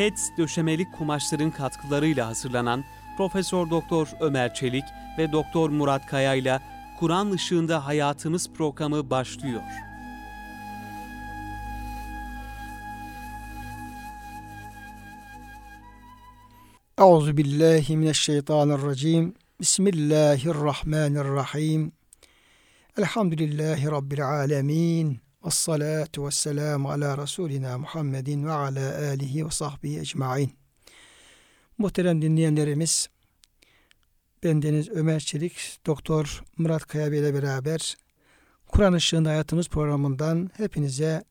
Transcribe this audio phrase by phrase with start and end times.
[0.00, 2.84] Keds döşemeli kumaşların katkılarıyla hazırlanan
[3.16, 4.84] Profesör Doktor Ömer Çelik
[5.18, 6.60] ve Doktor Murat Kaya ile
[6.98, 9.62] Kur'an ışığında hayatımız programı başlıyor.
[16.98, 19.34] Euzu billahi mineşşeytanirracim.
[19.60, 21.92] Bismillahirrahmanirrahim.
[22.98, 25.29] Elhamdülillahi rabbil alamin.
[25.44, 30.52] Ves salatu vesselamu ala Resulina Muhammedin ve ala alihi ve sahbihi ecmaîn.
[31.78, 33.08] Muhterem dinleyenlerimiz,
[34.44, 37.96] bendeniz Ömer Çelik, Doktor Murat Kaya Bey ile beraber
[38.66, 41.24] Kur'an Işığında Hayatımız programından hepinize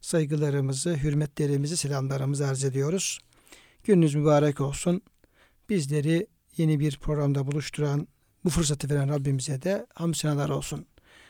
[0.00, 3.18] saygılarımızı, hürmetlerimizi, selamlarımızı arz ediyoruz.
[3.84, 5.02] Gününüz mübarek olsun.
[5.68, 8.08] Bizleri yeni bir programda buluşturan,
[8.44, 10.86] bu fırsatı veren Rabbimize de hamd senalar olsun.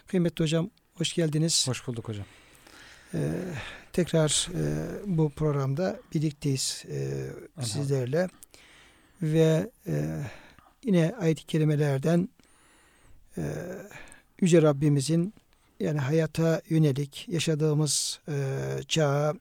[0.06, 1.69] Kıymetli hocam hoş geldiniz.
[1.69, 2.27] Hoş bulduk hocam.
[3.15, 3.19] Ee,
[3.93, 4.62] tekrar e,
[5.06, 7.27] bu programda birlikteyiz e,
[7.62, 8.28] sizlerle.
[9.22, 10.20] Ve e,
[10.84, 12.28] yine ayet-i kerimelerden
[13.39, 13.42] e,
[14.41, 15.34] Yüce Rabbimizin
[15.81, 18.34] yani hayata yönelik yaşadığımız e,
[18.89, 19.34] çağa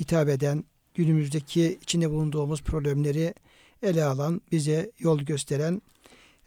[0.00, 3.34] hitap eden günümüzdeki içinde bulunduğumuz problemleri
[3.82, 5.82] ele alan, bize yol gösteren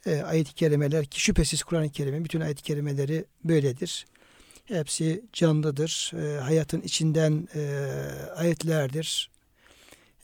[0.06, 4.06] e, ayet-i kerimeler ki şüphesiz Kur'an-ı Kerim'in bütün ayet-i kerimeleri böyledir.
[4.68, 6.12] Hepsi canlıdır.
[6.14, 7.62] E, hayatın içinden e,
[8.36, 9.30] ayetlerdir.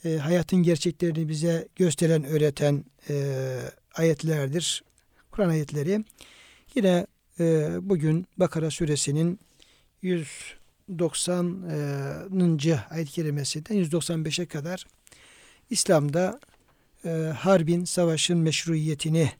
[0.04, 3.36] E, hayatın gerçeklerini bize gösteren, öğreten e,
[3.94, 4.84] ayetlerdir.
[5.30, 6.04] Kur'an ayetleri.
[6.74, 7.06] Yine
[7.40, 9.40] e, bugün Bakara suresinin
[10.02, 11.62] 190.
[12.90, 14.86] ayet-i kerimesinden 195'e kadar
[15.70, 16.40] İslam'da
[17.04, 19.30] e, harbin, savaşın meşruiyetini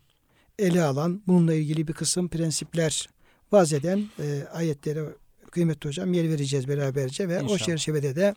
[0.59, 3.09] ele alan, bununla ilgili bir kısım prensipler
[3.55, 5.05] vaz eden e, ayetlere
[5.51, 7.51] kıymetli hocam yer vereceğiz beraberce ve İnşallah.
[7.51, 8.35] o çerçevede de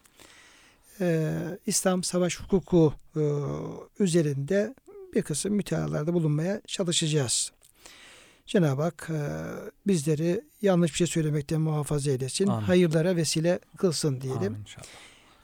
[0.99, 1.33] e,
[1.65, 3.23] İslam savaş hukuku e,
[3.99, 4.75] üzerinde
[5.15, 7.51] bir kısım mütealalarda bulunmaya çalışacağız.
[8.45, 9.19] Cenab-ı Hak e,
[9.87, 12.47] bizleri yanlış bir şey söylemekten muhafaza eylesin.
[12.47, 12.65] Amin.
[12.65, 14.53] Hayırlara vesile kılsın diyelim.
[14.53, 14.65] Amin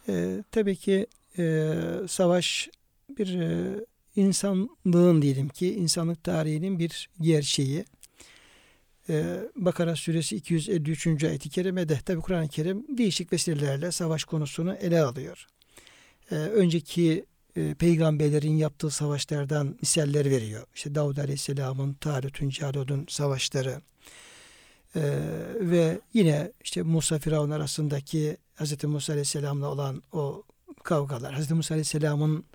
[0.10, 1.74] e, tabii ki e,
[2.08, 2.70] savaş
[3.18, 3.80] bir e,
[4.16, 7.86] insanlığın diyelim ki insanlık tarihinin bir gerçeği.
[9.10, 11.24] Ee, Bakara suresi 253.
[11.24, 15.48] ayet-i kerimede tabi Kur'an-ı Kerim değişik vesilelerle savaş konusunu ele alıyor.
[16.32, 17.26] Ee, önceki
[17.56, 20.68] e, peygamberlerin yaptığı savaşlardan misaller veriyor.
[20.76, 23.82] İşte Davud Aleyhisselam'ın, Tarut'un, Calud'un savaşları
[24.96, 25.02] ee,
[25.60, 28.84] ve yine işte Musa Firavun arasındaki Hz.
[28.84, 30.44] Musa Aleyhisselam'la olan o
[30.84, 31.52] kavgalar, Hz.
[31.52, 32.46] Musa Aleyhisselam'ın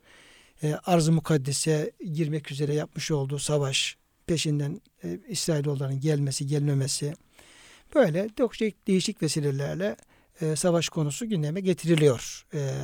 [0.63, 3.97] e, arz-ı mukaddese girmek üzere yapmış olduğu savaş,
[4.29, 7.15] peşinden e, İsrailoğulların gelmesi, gelmemesi
[7.95, 9.97] böyle değişik, değişik vesilelerle
[10.41, 12.75] e, savaş konusu gündeme getiriliyor e,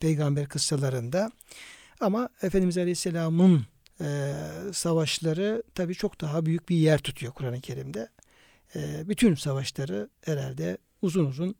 [0.00, 1.30] peygamber kıssalarında.
[2.00, 3.66] Ama Efendimiz Aleyhisselam'ın
[4.00, 4.34] e,
[4.72, 8.08] savaşları tabii çok daha büyük bir yer tutuyor Kur'an-ı Kerim'de.
[8.76, 11.54] E, bütün savaşları herhalde uzun uzun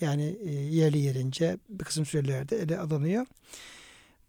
[0.00, 3.26] yani e, yerli yerince bir kısım sürelerde ele alınıyor.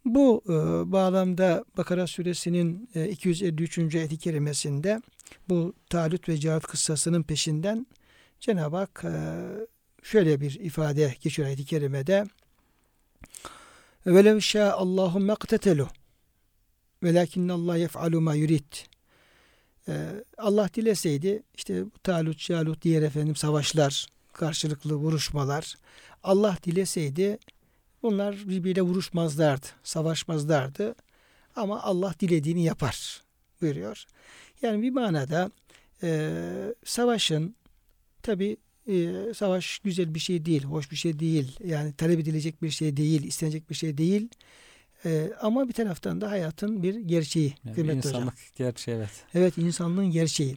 [0.04, 0.52] Bu e,
[0.92, 3.94] bağlamda Bakara suresinin e, 253.
[3.94, 5.02] ayet-i kerimesinde
[5.48, 7.86] bu Talut ve Cahat kıssasının peşinden
[8.40, 9.12] Cenab-ı Hak e,
[10.02, 12.24] şöyle bir ifade geçiyor ayet-i kerimede.
[14.06, 15.88] Velev şâ Allahu mektetelu
[17.02, 18.72] velakinne Allah yef'alu ma yurid.
[19.88, 25.74] E, Allah dileseydi işte Talut, Calut diğer efendim savaşlar, karşılıklı vuruşmalar
[26.22, 27.38] Allah dileseydi
[28.02, 30.94] Bunlar birbiriyle vuruşmazlardı, savaşmazlardı.
[31.56, 33.22] Ama Allah dilediğini yapar
[33.60, 34.04] buyuruyor.
[34.62, 35.50] Yani bir manada
[36.02, 36.30] e,
[36.84, 37.54] savaşın
[38.22, 38.56] tabi
[38.88, 41.56] e, savaş güzel bir şey değil, hoş bir şey değil.
[41.64, 44.28] Yani talep edilecek bir şey değil, istenecek bir şey değil.
[45.04, 47.54] E, ama bir taraftan da hayatın bir gerçeği.
[47.64, 48.52] Yani kıymetli insanlık hocam.
[48.56, 49.10] gerçeği evet.
[49.34, 50.56] Evet insanlığın gerçeği.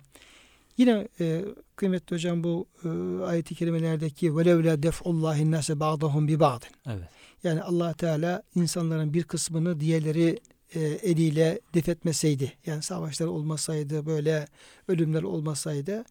[0.77, 2.89] Yine e, kıymetli hocam bu e,
[3.23, 6.69] ayet-i kerimelerdeki velevla def'ullahi nase ba'dahum bi ba'din.
[6.85, 7.09] Evet.
[7.43, 10.39] Yani allah Teala insanların bir kısmını diğerleri
[10.75, 14.47] e, eliyle defetmeseydi, yani savaşlar olmasaydı, böyle
[14.87, 16.03] ölümler olmasaydı,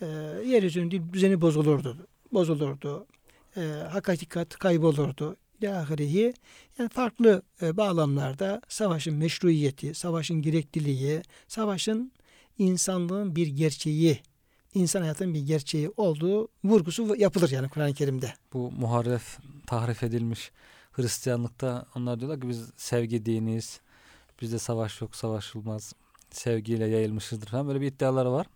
[0.00, 0.06] e,
[0.46, 2.06] yeryüzünün düzeni bozulurdu.
[2.32, 3.06] Bozulurdu.
[3.56, 5.36] E, hak hakikat kaybolurdu.
[5.62, 6.34] Lahirihi
[6.78, 12.12] yani farklı e, bağlamlarda savaşın meşruiyeti, savaşın gerekliliği, savaşın
[12.58, 14.20] insanlığın bir gerçeği,
[14.74, 18.34] insan hayatının bir gerçeği olduğu vurgusu yapılır yani Kur'an-ı Kerim'de.
[18.52, 20.52] Bu muharref, tahrif edilmiş
[20.92, 23.80] Hristiyanlıkta onlar diyorlar ki biz sevgi diniyiz.
[24.40, 25.92] Bizde savaş yok, savaşılmaz.
[26.30, 28.46] Sevgiyle yayılmışızdır falan böyle bir iddiaları var.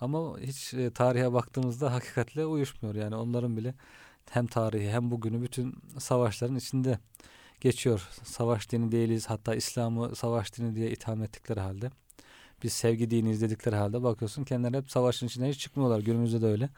[0.00, 2.94] Ama hiç e, tarihe baktığımızda hakikatle uyuşmuyor.
[2.94, 3.74] Yani onların bile
[4.30, 6.98] hem tarihi hem bugünü bütün savaşların içinde
[7.60, 8.08] geçiyor.
[8.24, 9.26] Savaş dini değiliz.
[9.26, 11.90] Hatta İslam'ı savaş dini diye itham ettikleri halde.
[12.62, 16.00] Biz sevgi dini izledikleri halde bakıyorsun kendileri hep savaşın içinden hiç çıkmıyorlar.
[16.00, 16.68] Günümüzde de öyle.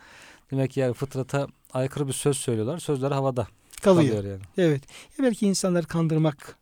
[0.50, 2.78] Demek ki yani fıtrata aykırı bir söz söylüyorlar.
[2.78, 3.46] Sözler havada
[3.82, 4.16] Kalıyor.
[4.16, 4.42] kalıyor yani.
[4.58, 4.82] Evet.
[5.18, 6.56] Ya belki insanları kandırmak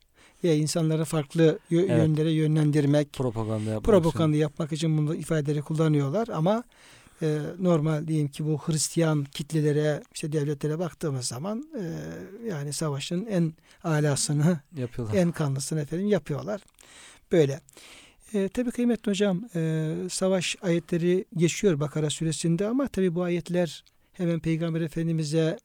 [0.45, 1.89] veya insanları farklı Evet.
[1.89, 6.65] yönlere yönlendirmek, Propaganda yapmak propaganda yapmak için bunu ifadeleri kullanıyorlar ama
[7.23, 11.85] e, normal diyeyim ki bu Hristiyan kitlelere işte devletlere baktığımız zaman e,
[12.49, 13.53] yani savaşın en
[13.85, 15.15] alasını için yapıyorlar.
[15.15, 16.61] en kanlısını efendim yapıyorlar.
[17.33, 17.61] Böyle.
[18.35, 24.41] E, tabii kıymetli hocam e, savaş ayetleri geçiyor Bakara suresinde ama tabii bu ayetler hemen
[24.41, 25.59] Peygamber Efendimiz'e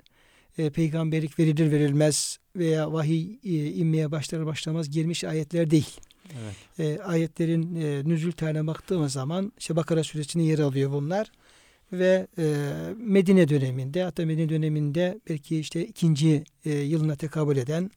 [0.58, 6.00] e, peygamberlik verilir verilmez veya vahiy e, inmeye başlar başlamaz girmiş ayetler değil.
[6.42, 7.00] Evet.
[7.00, 11.32] E, ayetlerin e, nüzül tarihine baktığımız zaman işte Bakara suresine yer alıyor bunlar
[11.94, 12.56] ve e,
[12.98, 17.92] Medine döneminde hatta Medine döneminde belki işte ikinci e, yılına tekabül eden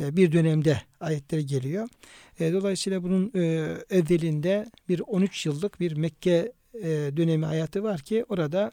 [0.00, 1.88] e, bir dönemde ayetler geliyor.
[2.40, 3.40] E, dolayısıyla bunun e,
[3.90, 6.86] evvelinde bir 13 yıllık bir Mekke e,
[7.16, 8.70] dönemi hayatı var ki orada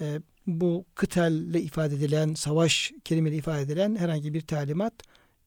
[0.00, 4.92] e, bu kıtalle ifade edilen, savaş kelimeyle ifade edilen herhangi bir talimat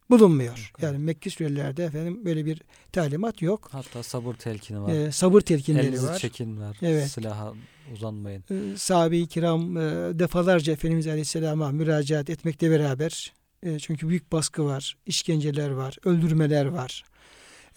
[0.09, 0.71] bulunmuyor.
[0.73, 2.61] Yok, Yani Mekke surelerde efendim böyle bir
[2.91, 3.69] talimat yok.
[3.71, 4.93] Hatta sabır telkini var.
[4.93, 6.17] E, sabır telkinleri Elinizi var.
[6.17, 6.77] çekin var.
[6.81, 7.07] Evet.
[7.11, 7.53] Silaha
[7.93, 8.43] uzanmayın.
[8.51, 9.81] e, sahabe-i kiram e,
[10.19, 17.03] defalarca Efendimiz Aleyhisselam'a müracaat etmekle beraber e, çünkü büyük baskı var, işkenceler var, öldürmeler var,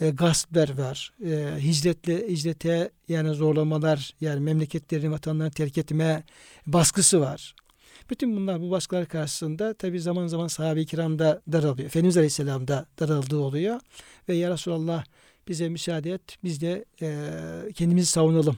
[0.01, 6.25] e, gaspler var, e, hicretle hicrete yani zorlamalar yani memleketlerini vatanlarını terk etme
[6.67, 7.55] baskısı var.
[8.11, 11.87] Bütün bunlar bu baskılar karşısında tabi zaman zaman sahabe-i kiram da daralıyor.
[11.87, 13.81] Efendimiz Aleyhisselam da daraldığı oluyor.
[14.29, 15.05] Ve ya Resulallah
[15.49, 17.29] bize müsaade et biz de e,
[17.75, 18.57] kendimizi savunalım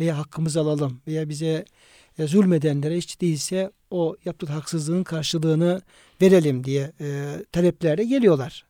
[0.00, 1.64] veya hakkımızı alalım veya bize
[2.18, 5.82] e, zulmedenlere hiç değilse o yaptığı haksızlığın karşılığını
[6.22, 8.64] verelim diye e, taleplerde geliyorlar.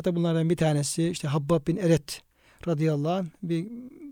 [0.00, 2.22] Hatta bunlardan bir tanesi işte Habbab bin Eret
[2.66, 3.66] radıyallahu anh bir,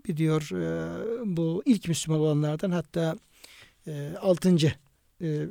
[0.07, 3.15] bir diyor e, bu ilk Müslüman olanlardan hatta
[3.87, 4.73] e, altıncı
[5.21, 5.47] e,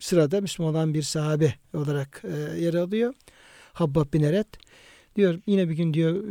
[0.00, 3.14] sırada Müslüman olan bir sahabe olarak e, yer alıyor.
[3.72, 4.46] Habbab bin Eret
[5.16, 6.24] diyor yine bir gün diyor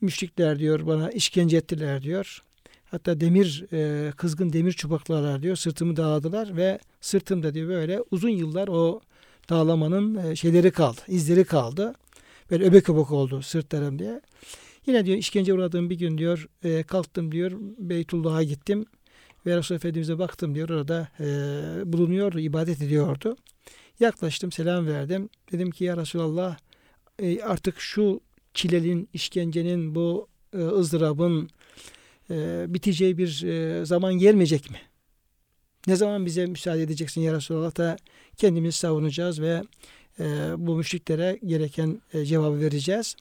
[0.00, 2.42] müşrikler diyor bana işkence ettiler diyor.
[2.84, 8.68] Hatta demir e, kızgın demir çubuklarlar diyor sırtımı dağladılar ve sırtımda diyor böyle uzun yıllar
[8.68, 9.00] o
[9.50, 11.94] dağlamanın e, şeyleri kaldı, izleri kaldı.
[12.50, 14.20] Böyle öbek öbek oldu sırtlarım diye.
[14.86, 18.86] Yine diyor işkence uğradığım bir gün diyor e, kalktım diyor Beytullah'a gittim
[19.46, 21.26] ve Resul Efendimiz'e baktım diyor orada e,
[21.92, 23.36] bulunuyordu, ibadet ediyordu.
[24.00, 25.28] Yaklaştım, selam verdim.
[25.52, 26.56] Dedim ki ya Resulallah
[27.18, 28.20] e, artık şu
[28.54, 31.50] çilenin, işkencenin, bu e, ızdırabın
[32.30, 34.78] e, biteceği bir e, zaman gelmeyecek mi?
[35.86, 37.96] Ne zaman bize müsaade edeceksin ya Resulallah da
[38.36, 39.62] kendimizi savunacağız ve
[40.20, 40.24] e,
[40.58, 43.16] bu müşriklere gereken e, cevabı vereceğiz.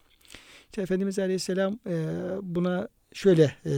[0.66, 1.96] İşte Efendimiz Aleyhisselam e,
[2.42, 3.72] buna şöyle e,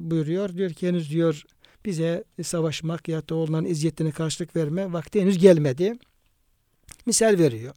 [0.00, 0.54] buyuruyor.
[0.54, 1.42] Diyor ki henüz diyor
[1.84, 5.94] bize savaşmak ya da onların eziyetlerine karşılık verme vakti henüz gelmedi.
[7.06, 7.74] Misal veriyor.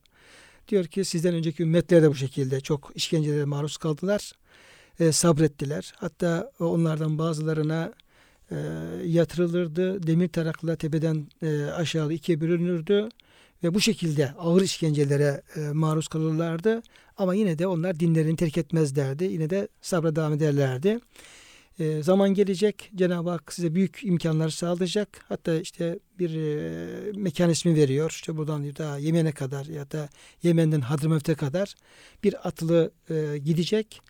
[0.67, 4.31] Diyor ki sizden önceki ümmetler de bu şekilde çok işkencelere maruz kaldılar.
[4.99, 5.93] E, sabrettiler.
[5.97, 7.93] Hatta onlardan bazılarına
[8.51, 8.55] e,
[9.05, 10.07] yatırılırdı.
[10.07, 13.09] Demir tarakla tepeden e, aşağı ikiye bölünürdü.
[13.63, 16.81] Ve bu şekilde ağır işkencelere e, maruz kalırlardı.
[17.17, 19.23] Ama yine de onlar dinlerini terk etmezlerdi.
[19.23, 20.99] Yine de sabra devam ederlerdi.
[21.79, 22.91] E, zaman gelecek.
[22.95, 25.25] Cenab-ı Hak size büyük imkanlar sağlayacak.
[25.27, 28.09] Hatta işte bir e, mekan ismi veriyor.
[28.09, 30.09] İşte buradan daha Yemen'e kadar ya da
[30.43, 31.75] Yemen'den Hadramevt'e kadar
[32.23, 34.01] bir atılı e, gidecek.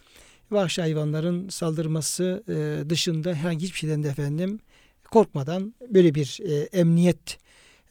[0.51, 4.59] Vahşi hayvanların saldırması e, dışında herhangi hiçbir şeyden de efendim
[5.11, 7.37] korkmadan böyle bir e, emniyet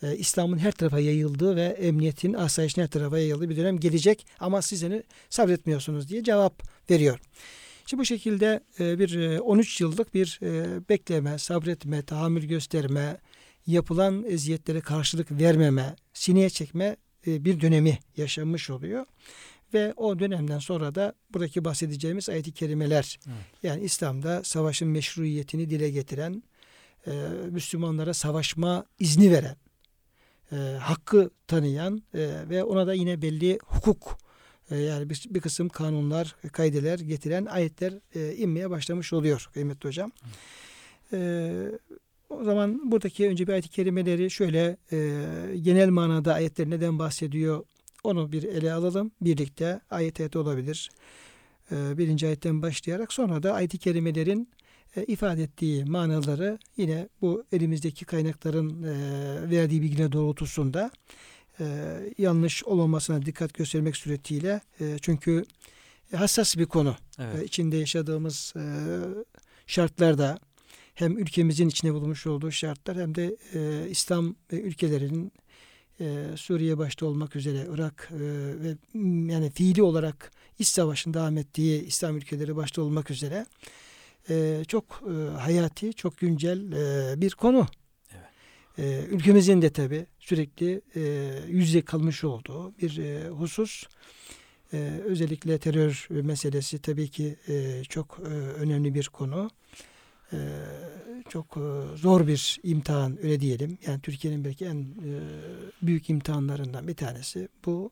[0.04, 4.62] e, İslam'ın her tarafa yayıldığı ve emniyetin asayişin her tarafa yayıldığı bir dönem gelecek ama
[4.62, 7.18] siz hani sabretmiyorsunuz diye cevap veriyor.
[7.87, 13.16] Şimdi bu şekilde e, bir e, 13 yıllık bir e, bekleme, sabretme, tahammül gösterme,
[13.66, 16.96] yapılan eziyetlere karşılık vermeme, sineye çekme
[17.26, 19.06] e, bir dönemi yaşanmış oluyor.
[19.75, 23.37] Ve o dönemden sonra da buradaki bahsedeceğimiz ayet-i kerimeler Evet.
[23.62, 26.42] yani İslam'da savaşın meşruiyetini dile getiren,
[27.06, 27.11] e,
[27.50, 29.56] Müslümanlara savaşma izni veren,
[30.54, 34.18] e, hakkı tanıyan e, ve ona da yine belli hukuk
[34.70, 40.12] e, yani bir, bir kısım kanunlar, kaydeler getiren ayetler e, inmeye başlamış oluyor kıymetli hocam.
[41.12, 41.50] E,
[42.30, 44.96] o zaman buradaki önce bir ayet-i kerimeleri şöyle e,
[45.62, 47.64] genel manada ayetler neden bahsediyor
[48.04, 49.11] onu bir ele alalım.
[49.20, 50.90] Birlikte ayet ayet olabilir.
[51.73, 54.49] E, birinci ayetten başlayarak sonra da ayet-i kerimelerin
[54.97, 60.91] e, ifade ettiği manaları yine bu elimizdeki kaynakların e, verdiği bilgiler doğrultusunda
[61.61, 61.67] e,
[62.19, 65.45] yanlış olmamasına dikkat göstermek suretiyle e, çünkü
[66.15, 66.97] hassas bir konu.
[67.19, 67.43] Evet.
[67.43, 68.65] E, içinde yaşadığımız e,
[69.67, 70.39] şartlarda
[70.95, 75.33] hem ülkemizin içine bulunmuş olduğu şartlar hem de e, İslam ülkelerinin
[76.01, 78.19] e, Suriye başta olmak üzere Irak e,
[78.63, 78.77] ve
[79.33, 83.47] yani fiili olarak iç savaşın devam ettiği İslam ülkeleri başta olmak üzere
[84.31, 87.66] e, çok e, hayati, çok güncel e, bir konu.
[88.12, 88.28] Evet.
[88.78, 93.85] E, ülkemizin de tabi sürekli e, yüzde kalmış olduğu bir e, husus.
[94.73, 99.50] E, özellikle terör meselesi tabii ki e, çok e, önemli bir konu.
[100.33, 100.38] E,
[101.28, 103.78] çok e, zor bir imtihan öyle diyelim.
[103.87, 105.21] Yani Türkiye'nin belki en e,
[105.83, 107.90] büyük imtihanlarından bir tanesi bu.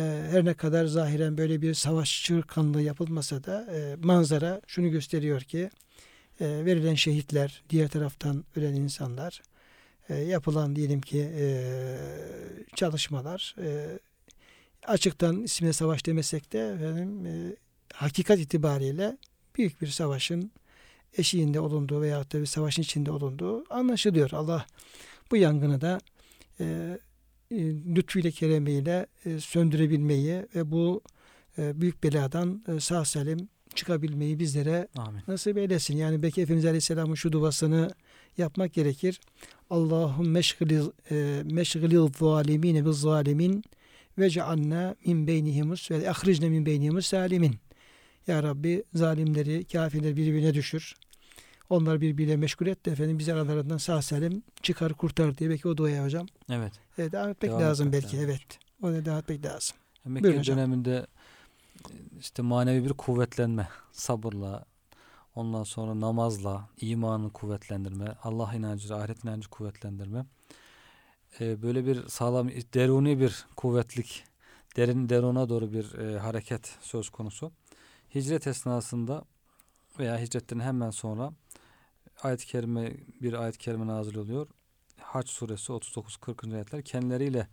[0.00, 5.70] Her ne kadar zahiren böyle bir savaş çırkanlığı yapılmasa da e, manzara şunu gösteriyor ki
[6.40, 9.42] e, verilen şehitler, diğer taraftan ölen insanlar,
[10.08, 11.30] e, yapılan diyelim ki
[12.76, 13.56] çalışmalar
[14.86, 17.56] açıktan ismine savaş demesek de efendim,
[17.92, 19.16] hakikat itibariyle
[19.56, 20.50] büyük bir savaşın
[21.18, 24.30] eşiğinde olunduğu veya da bir savaşın içinde olunduğu anlaşılıyor.
[24.32, 24.66] Allah
[25.30, 26.00] bu yangını da
[26.60, 26.98] e,
[27.50, 27.56] e,
[27.96, 31.02] lütfuyla keremiyle e, söndürebilmeyi ve bu
[31.58, 35.20] e, büyük beladan sağ salim çıkabilmeyi bizlere Amin.
[35.28, 35.96] nasip eylesin.
[35.96, 37.90] Yani belki Efendimiz Aleyhisselam'ın şu duasını
[38.38, 39.20] yapmak gerekir.
[39.70, 43.64] Allahum meşgili e, meşgili zalimine biz zalimin
[44.18, 47.54] ve cealna min beynihimus ve ahricne min beynihimus salimin.
[48.26, 50.94] Ya Rabbi zalimleri, kafirleri birbirine düşür.
[51.70, 55.76] Onlar birbiriyle meşgul et de efendim bizi aralarından sağ salim çıkar kurtar diye belki o
[55.76, 56.26] duaya hocam.
[56.50, 56.72] Evet.
[56.98, 58.30] E, devam etmek Devam lazım etmek belki lazım.
[58.30, 58.58] evet.
[58.82, 59.76] Ona devam etmek lazım.
[60.04, 61.06] Mekke Buyurun döneminde
[62.20, 64.64] işte manevi bir kuvvetlenme, sabırla,
[65.34, 70.26] ondan sonra namazla, imanı kuvvetlendirme, Allah inancı, ahiret inancı kuvvetlendirme.
[71.40, 74.24] Ee, böyle bir sağlam, deruni bir kuvvetlik,
[74.76, 77.52] derin deruna doğru bir e, hareket söz konusu.
[78.14, 79.24] Hicret esnasında
[79.98, 81.32] veya hicretten hemen sonra
[82.22, 84.46] ayet-i kerime bir ayet-i kerime nazil oluyor.
[85.14, 86.54] Haç suresi 39-40.
[86.54, 87.48] ayetler kendileriyle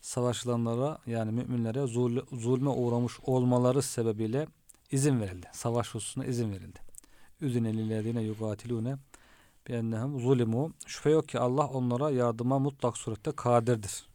[0.00, 4.46] savaşılanlara yani müminlere zul- zulme uğramış olmaları sebebiyle
[4.90, 5.46] izin verildi.
[5.52, 6.78] Savaş hususuna izin verildi.
[7.40, 8.96] Üzine lillezine yugatilune
[9.68, 10.72] bi ennehum zulimu.
[10.86, 14.06] Şüphe yok ki Allah onlara yardıma mutlak surette kadirdir.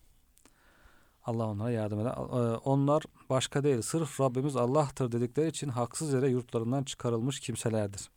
[1.23, 2.11] Allah onlara yardım eder.
[2.11, 8.09] Ee, Onlar başka değil, sırf Rabbimiz Allah'tır dedikleri için haksız yere yurtlarından çıkarılmış kimselerdir.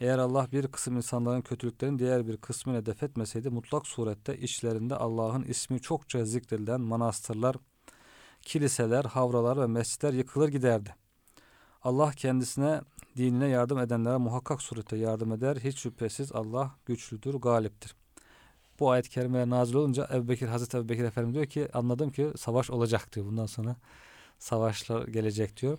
[0.00, 5.42] Eğer Allah bir kısım insanların kötülüklerin diğer bir kısmını def etmeseydi mutlak surette içlerinde Allah'ın
[5.42, 7.56] ismi çokça zikredilen manastırlar,
[8.42, 10.94] kiliseler, havralar ve mescitler yıkılır giderdi.
[11.82, 12.80] Allah kendisine
[13.16, 15.56] dinine yardım edenlere muhakkak surette yardım eder.
[15.56, 17.94] Hiç şüphesiz Allah güçlüdür, galiptir.
[18.80, 22.32] Bu ayet-i kerime nazil olunca Ebu Bekir, Hazreti Ebu Bekir Efendim diyor ki anladım ki
[22.36, 23.26] savaş olacak diyor.
[23.26, 23.76] Bundan sonra
[24.38, 25.78] savaşlar gelecek diyor.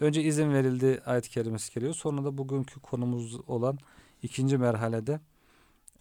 [0.00, 1.94] Önce izin verildi ayet-i kerimesi geliyor.
[1.94, 3.78] Sonra da bugünkü konumuz olan
[4.22, 5.20] ikinci merhalede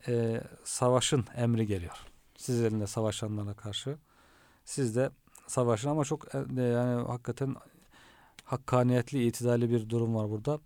[0.07, 1.97] e, savaşın emri geliyor.
[2.37, 3.97] Sizlerin de savaşanlara karşı.
[4.65, 5.09] Siz de
[5.47, 7.55] savaşın ama çok e, yani hakikaten
[8.43, 10.59] hakkaniyetli, itidali bir durum var burada.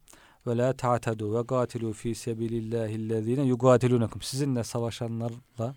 [0.48, 4.22] Ve la ta'tadu ve gatilu fi sebilillahillezine yugatilunakum.
[4.22, 5.76] Sizinle savaşanlarla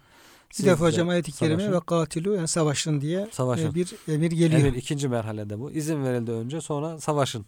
[0.50, 1.76] Bir siz defa de hocam ayet-i kerime savaşın.
[1.76, 3.70] ve katilu yani savaşın diye Savaşın.
[3.70, 4.60] e, bir emir geliyor.
[4.60, 5.70] Emir ikinci merhalede bu.
[5.70, 7.46] İzin verildi önce sonra savaşın.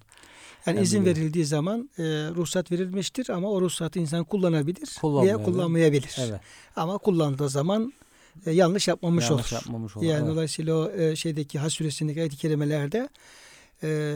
[0.67, 2.03] Yani izin verildiği zaman e,
[2.35, 6.17] ruhsat verilmiştir ama o ruhsatı insan kullanabilir veya Kullanmayabilir.
[6.21, 6.41] Evet.
[6.77, 7.93] Ama kullandığı zaman
[8.47, 9.63] e, yanlış yapmamış yanlış olur.
[9.63, 10.05] yapmamış olur.
[10.05, 10.31] Yani evet.
[10.31, 13.09] dolayısıyla o e, şeydeki Hac suresindeki ayet-i kerimelerde
[13.83, 14.15] e,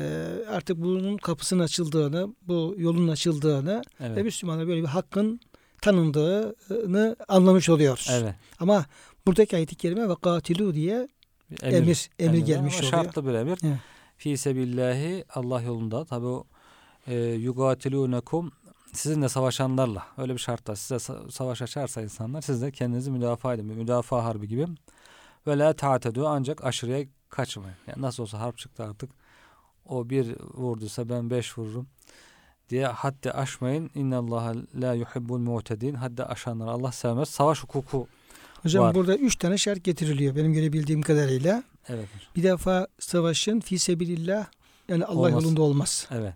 [0.51, 4.17] artık bunun kapısının açıldığını, bu yolun açıldığını Evet.
[4.17, 5.41] ve Müslümanlar böyle bir hakkın
[5.83, 8.09] tanındığını anlamış oluyoruz.
[8.13, 8.35] Evet.
[8.61, 8.85] Ama
[9.27, 11.09] buradaki ayet-i kerime ve katilu diye
[11.51, 12.91] Bir emir emir, Emir gelmiş oluyor.
[12.91, 13.59] şartlı bir emir.
[13.65, 13.79] Evet.
[14.17, 16.05] Fi sebillahi Allah yolunda.
[16.05, 16.45] Tabi o
[17.07, 17.15] e,
[17.75, 18.53] yugatilunekum
[18.93, 23.67] sizinle savaşanlarla öyle bir şartla size sa- savaş açarsa insanlar siz de kendinizi müdafaa edin.
[23.67, 24.67] Müdafaa harbi gibi.
[25.47, 27.77] Ve la ta'tedu ancak aşırıya kaçmayın.
[27.87, 29.11] Yani nasıl olsa harp çıktı artık.
[29.87, 31.87] O bir vurduysa ben beş vururum
[32.71, 33.91] diye haddi aşmayın.
[33.95, 35.95] İnnallaha la yuhibbul mu'tedin.
[35.95, 37.29] Haddi aşanları Allah sevmez.
[37.29, 38.07] Savaş hukuku.
[38.63, 38.95] Hocam Var.
[38.95, 41.63] burada üç tane şart getiriliyor benim görebildiğim kadarıyla.
[41.89, 42.09] Evet.
[42.37, 44.47] Bir defa savaşın fi sebilillah
[44.89, 45.33] yani Allah Olmaz.
[45.33, 46.09] yolunda olmaz.
[46.11, 46.35] Evet.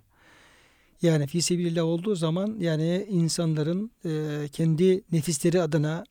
[1.03, 6.05] Yani fi sebilillah olduğu zaman yani insanların e, kendi nefisleri adına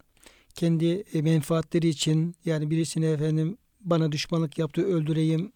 [0.56, 5.52] kendi e, menfaatleri için yani birisine efendim bana düşmanlık yaptı öldüreyim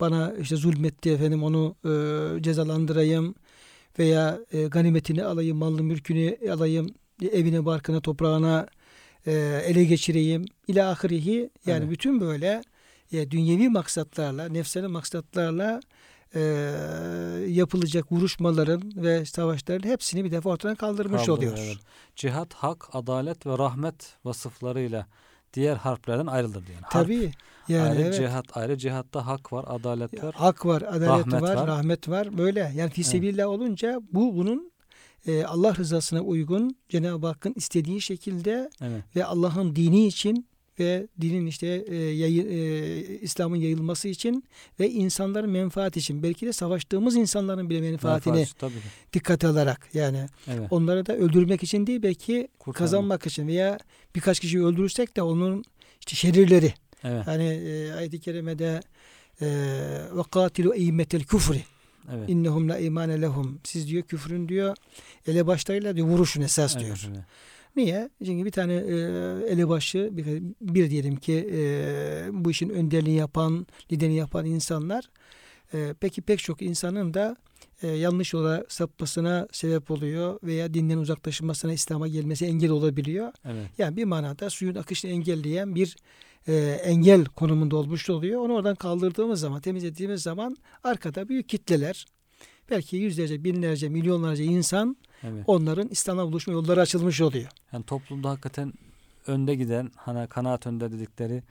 [0.00, 3.34] bana işte zulmetti efendim onu e, cezalandırayım
[3.98, 6.86] veya e, ganimetini alayım malını mülkünü alayım
[7.32, 8.66] evine barkına toprağına
[9.26, 9.32] e,
[9.66, 11.90] ele geçireyim ila ahirihi yani Evet.
[11.90, 12.62] bütün böyle
[13.12, 15.80] e, dünyevi maksatlarla, nefsani maksatlarla
[16.34, 16.40] e,
[17.48, 21.66] yapılacak vuruşmaların ve savaşların hepsini bir defa ortadan kaldırmış Kaldırıyor, oluyor.
[21.66, 21.78] evet.
[22.16, 25.06] Cihat, hak, adalet ve rahmet vasıflarıyla
[25.54, 26.78] diğer harplerden ayrılır diyor.
[26.82, 27.32] Harp Tabii.
[27.68, 28.14] Yani ayrı, evet.
[28.14, 28.78] cihat ayrı.
[28.78, 30.34] Cihatta hak var, adalet var.
[30.34, 31.66] Hak var, adalet Rahmet var, var.
[31.66, 32.38] rahmet var.
[32.38, 33.44] Böyle yani fi Evet.
[33.46, 34.72] olunca bu bunun
[35.26, 39.02] e, Allah rızasına uygun Cenab-ı Hakk'ın istediği şekilde Evet.
[39.16, 40.46] ve Allah'ın dini için
[40.78, 44.44] ve dinin işte e, yayı- e, İslam'ın yayılması için
[44.80, 48.72] ve insanların menfaati için belki de savaştığımız insanların bile menfaatini Menfaat,
[49.12, 50.66] dikkate alarak yani Evet.
[50.70, 52.76] onları da öldürmek için değil belki Kurtarmak.
[52.78, 53.78] kazanmak için veya
[54.14, 55.64] birkaç kişiyi öldürürsek de onun
[56.00, 56.74] işte şerirleri
[57.04, 57.26] Evet.
[57.26, 58.80] hani e, ayet-i kerimede
[59.40, 59.46] e,
[60.12, 61.62] ve katilu eymmetel küfri
[62.14, 62.28] Evet.
[62.28, 64.76] innehum la imane lehum siz diyor küfrün diyor
[65.26, 67.06] elebaşlarıyla diyor vuruşun esas diyor.
[67.10, 67.24] evet.
[67.76, 68.10] Niye?
[68.24, 68.94] Çünkü bir tane e,
[69.52, 71.58] elebaşı bir, bir diyelim ki e,
[72.32, 75.10] bu işin önderliğini yapan, liderini yapan insanlar
[75.74, 77.36] e, peki pek çok insanın da
[77.82, 83.32] e, yanlış yola sapmasına sebep oluyor veya dinden uzaklaşmasına, İslam'a gelmesi engel olabiliyor.
[83.44, 83.66] Evet.
[83.78, 85.96] Yani bir manada suyun akışını engelleyen bir
[86.48, 88.40] e, engel konumunda olmuş oluyor.
[88.40, 92.06] Onu oradan kaldırdığımız zaman, temizlediğimiz zaman arkada büyük kitleler,
[92.70, 95.44] belki yüzlerce, binlerce, milyonlarca insan Evet.
[95.46, 97.48] onların İslam'a buluşma yolları açılmış oluyor.
[97.72, 98.72] Yani toplumda hakikaten
[99.26, 101.42] önde giden, hani kanaat önde dedikleri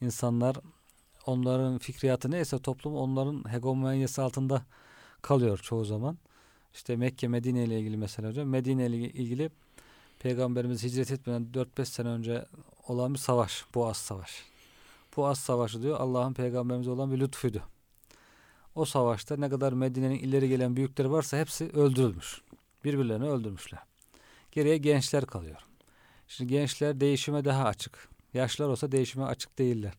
[0.00, 0.56] insanlar
[1.26, 4.62] onların fikriyatı neyse toplum onların hegemonyası altında
[5.22, 6.18] kalıyor çoğu zaman.
[6.74, 8.48] İşte Mekke, Medine ile ilgili mesela hocam.
[8.48, 9.50] Medine ile ilgili
[10.18, 12.44] Peygamberimiz hicret etmeden 4-5 sene önce
[12.88, 13.64] olan bir savaş.
[13.74, 14.44] Boğaz Savaşı.
[15.16, 17.62] Boğaz Savaşı diyor Allah'ın peygamberimize olan bir lütfuydu.
[18.74, 22.40] O savaşta ne kadar Medine'nin ileri gelen büyükleri varsa hepsi öldürülmüş.
[22.84, 23.80] Birbirlerini öldürmüşler.
[24.52, 25.56] Geriye gençler kalıyor.
[26.28, 28.08] Şimdi gençler değişime daha açık.
[28.34, 29.94] Yaşlar olsa değişime açık değiller.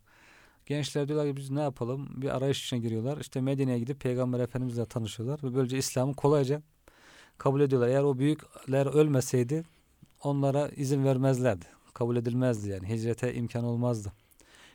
[0.66, 2.10] Gençler diyorlar ki biz ne yapalım?
[2.22, 3.18] Bir arayış içine giriyorlar.
[3.18, 5.40] İşte Medine'ye gidip Peygamber Efendimizle tanışıyorlar.
[5.44, 6.62] Ve böylece İslam'ı kolayca
[7.38, 7.88] kabul ediyorlar.
[7.88, 9.64] Eğer o büyükler ölmeseydi
[10.24, 11.77] onlara izin vermezlerdi.
[11.98, 12.90] Kabul edilmezdi yani.
[12.90, 14.12] Hicrete imkan olmazdı.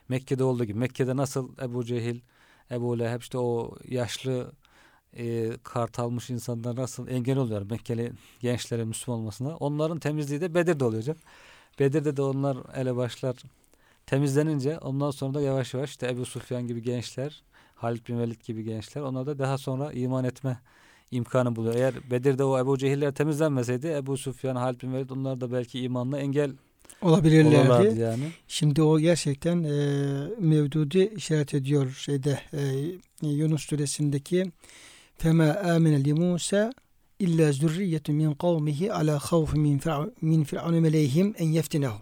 [0.09, 0.79] Mekke'de olduğu gibi.
[0.79, 2.21] Mekke'de nasıl Ebu Cehil,
[2.71, 4.53] Ebu Leheb işte o yaşlı
[5.17, 5.99] e, kart
[6.31, 9.57] insanlar nasıl engel oluyor Mekkeli gençlerin Müslüman olmasına.
[9.57, 11.17] Onların temizliği de Bedir'de oluyor hocam.
[11.79, 13.37] Bedir'de de onlar elebaşlar
[14.07, 17.43] temizlenince ondan sonra da yavaş yavaş işte Ebu Sufyan gibi gençler,
[17.75, 20.61] Halid bin Velid gibi gençler onlar da daha sonra iman etme
[21.11, 21.75] imkanı buluyor.
[21.75, 26.19] Eğer Bedir'de o Ebu Cehiller temizlenmeseydi Ebu Sufyan, Halid bin Velid onlar da belki imanla
[26.19, 26.53] engel
[27.03, 27.71] Olabilirlerdi.
[27.71, 28.25] olurlardı yani.
[28.49, 29.73] Şimdi o gerçekten e,
[30.39, 32.61] Mevdudi işaret ediyor şeyde e,
[33.27, 34.53] Yunus suresindeki
[35.19, 36.73] fema amene li Musa
[37.19, 39.81] illa zürriyetun min kavmihi ala havf min
[40.21, 42.01] min fir'aun meleyhim en yeftinehum.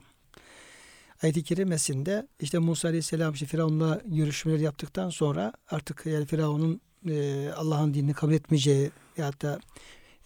[1.23, 7.95] Ayet-i kerimesinde işte Musa Aleyhisselam işte Firavun'la görüşmeler yaptıktan sonra artık yani Firavun'un e, Allah'ın
[7.95, 9.61] dinini kabul etmeyeceği ya da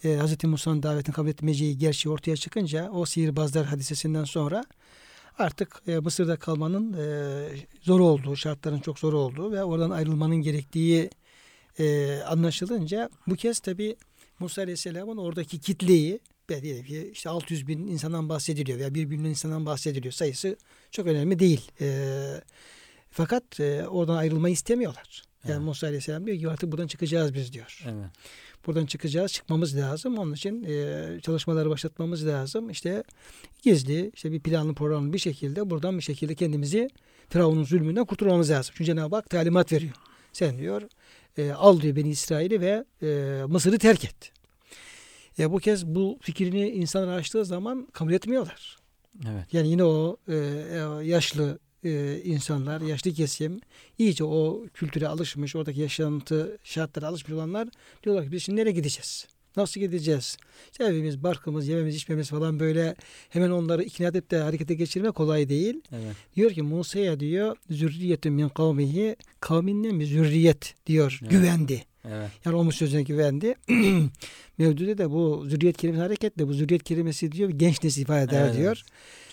[0.04, 0.44] e, Hz.
[0.44, 4.64] Musa'nın davetini kabul etmeyeceği gerçeği ortaya çıkınca o sihirbazlar hadisesinden sonra
[5.38, 7.46] artık e, Mısır'da kalmanın e,
[7.82, 11.10] zor olduğu, şartların çok zor olduğu ve oradan ayrılmanın gerektiği
[11.78, 13.96] e, anlaşılınca bu kez tabi
[14.38, 19.66] Musa Aleyhisselam'ın oradaki kitleyi diyelim ki işte 600 bin insandan bahsediliyor veya 1 milyon insandan
[19.66, 20.12] bahsediliyor.
[20.12, 20.56] Sayısı
[20.90, 21.70] çok önemli değil.
[21.80, 22.06] E,
[23.10, 25.22] fakat e, oradan ayrılmayı istemiyorlar.
[25.44, 25.64] Yani Evet.
[25.64, 27.84] Musa Aleyhisselam diyor ki artık buradan çıkacağız biz diyor.
[27.84, 28.10] Evet.
[28.66, 30.18] Buradan çıkacağız, çıkmamız lazım.
[30.18, 32.70] Onun için e, çalışmaları başlatmamız lazım.
[32.70, 33.05] İşte
[33.62, 36.88] gizli, işte bir planlı programlı bir şekilde buradan bir şekilde kendimizi
[37.29, 38.74] Firavun'un zulmünden kurtulmamız lazım.
[38.77, 39.94] Çünkü Cenab-ı Hak talimat veriyor.
[40.33, 40.83] Sen diyor
[41.38, 44.33] e, al diyor beni İsrail'i ve e, Mısır'ı terk et.
[45.38, 48.77] E, bu kez bu fikrini insanlar açtığı zaman kabul etmiyorlar.
[49.33, 49.55] Evet.
[49.55, 53.60] Yani yine o e, e, yaşlı e, insanlar, yaşlı kesim
[53.98, 57.68] iyice o kültüre alışmış, oradaki yaşantı şartlara alışmış olanlar
[58.04, 59.26] diyorlar ki biz şimdi nereye gideceğiz?
[59.56, 60.36] Nasıl gideceğiz?
[60.72, 62.94] İşte evimiz, barkımız, yememiz, içmemiz falan böyle
[63.28, 65.80] hemen onları ikna edip de harekete geçirmek kolay değil.
[65.92, 66.16] Evet.
[66.36, 71.30] Diyor ki Musa'ya diyor zürriyetun min kavmihi kavminden bir zürriyet diyor Evet.
[71.30, 71.84] güvendi.
[72.08, 72.30] Evet.
[72.44, 73.54] Yani onun sözüne güvendi.
[74.58, 78.56] Mevdude de bu zürriyet kelimesi hareketle bu zürriyet kelimesi diyor genç nesil ifade eder Evet,
[78.56, 78.82] diyor.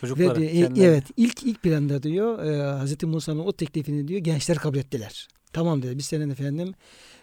[0.01, 3.03] Çocuklar Ve diyor, e, kendileri- evet ilk ilk planda diyor e, Hz.
[3.03, 5.27] Musa'nın o teklifini diyor gençler kabul ettiler.
[5.53, 6.73] Tamam dedi biz senin efendim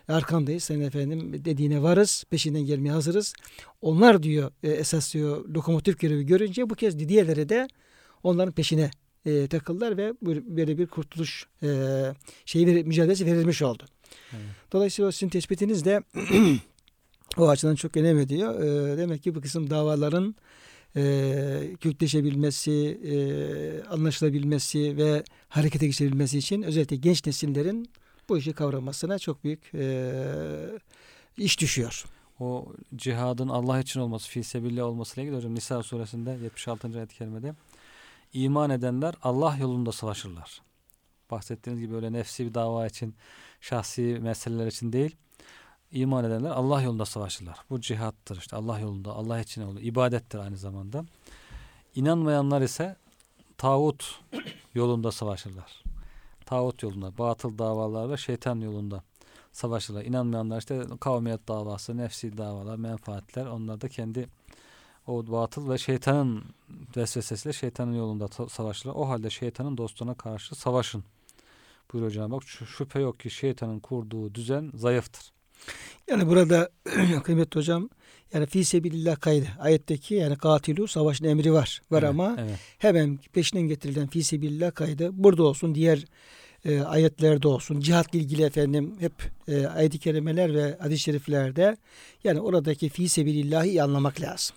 [0.08, 3.34] arkandayız senin efendim dediğine varız peşinden gelmeye hazırız.
[3.80, 7.68] Onlar diyor e, esas diyor lokomotif görevi görünce bu kez diğerleri de
[8.22, 8.90] onların peşine
[9.26, 11.68] e, takıldılar ve böyle- bir kurtuluş e,
[12.46, 13.82] şeyi ver- mücadelesi verilmiş oldu.
[14.32, 14.44] Evet.
[14.72, 16.02] Dolayısıyla sizin tespitiniz de
[17.36, 18.60] o açıdan çok önem ediyor.
[18.60, 20.34] E, demek ki bu kısım davaların
[20.96, 23.14] e, kökleşebilmesi, e,
[23.88, 27.90] anlaşılabilmesi ve harekete geçebilmesi için özellikle genç nesillerin
[28.28, 30.12] bu işi kavramasına çok büyük e,
[31.36, 32.04] iş düşüyor.
[32.40, 36.98] O cihadın Allah için olması, fisebillah olmasıyla ilgili hocam Nisa suresinde 76.
[36.98, 37.54] ayet-i kerimede
[38.32, 40.62] iman edenler Allah yolunda savaşırlar.
[41.30, 43.14] Bahsettiğiniz gibi öyle nefsi bir dava için,
[43.60, 45.16] şahsi meseleler için değil.
[45.92, 47.58] İman edenler Allah yolunda savaşırlar.
[47.70, 49.82] Bu cihattır işte Allah yolunda, Allah için oluyor.
[49.82, 51.04] ibadettir aynı zamanda.
[51.94, 52.96] İnanmayanlar ise
[53.58, 54.20] tağut
[54.74, 55.82] yolunda savaşırlar.
[56.46, 59.02] Tağut yolunda, batıl davalar ve şeytan yolunda
[59.52, 60.04] savaşırlar.
[60.04, 64.28] İnanmayanlar işte kavmiyet davası, nefsi davalar, menfaatler onlar da kendi
[65.08, 66.44] o batıl ve şeytanın
[66.96, 68.94] vesvesesiyle şeytanın yolunda savaşırlar.
[68.94, 71.04] O halde şeytanın dostuna karşı savaşın.
[71.92, 72.42] Buyuruyor Cenab-ı Hak.
[72.44, 75.32] Şüphe yok ki şeytanın kurduğu düzen zayıftır.
[76.10, 76.70] Yani burada
[77.24, 77.88] kıymetli hocam
[78.32, 79.46] yani fi sebilillah kaydı.
[79.58, 81.82] Ayetteki yani katilu savaşın emri var.
[81.90, 82.58] Var evet, ama evet.
[82.78, 86.04] hemen peşinden getirilen fi sebilillah kaydı burada olsun diğer
[86.64, 89.12] e, ayetlerde olsun cihatla ilgili efendim hep
[89.48, 91.76] e, ayet-i kerimeler ve hadis-i şeriflerde
[92.24, 94.56] yani oradaki fi sebilillahi anlamak lazım.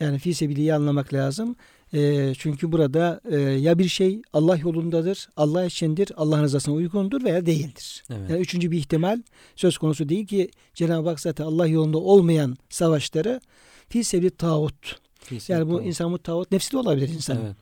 [0.00, 1.56] Yani fi sebiliyi anlamak lazım.
[1.94, 7.46] E, çünkü burada e, ya bir şey Allah yolundadır, Allah içindir, Allah rızasına uygundur veya
[7.46, 8.04] değildir.
[8.10, 8.30] Evet.
[8.30, 9.22] Yani üçüncü bir ihtimal
[9.56, 13.40] söz konusu değil ki Cenab-ı Hak zaten Allah yolunda olmayan savaşları
[13.88, 15.00] fi sebili tağut.
[15.48, 17.38] Yani bu insan bu tağut nefsi de olabilir insan.
[17.44, 17.56] Evet.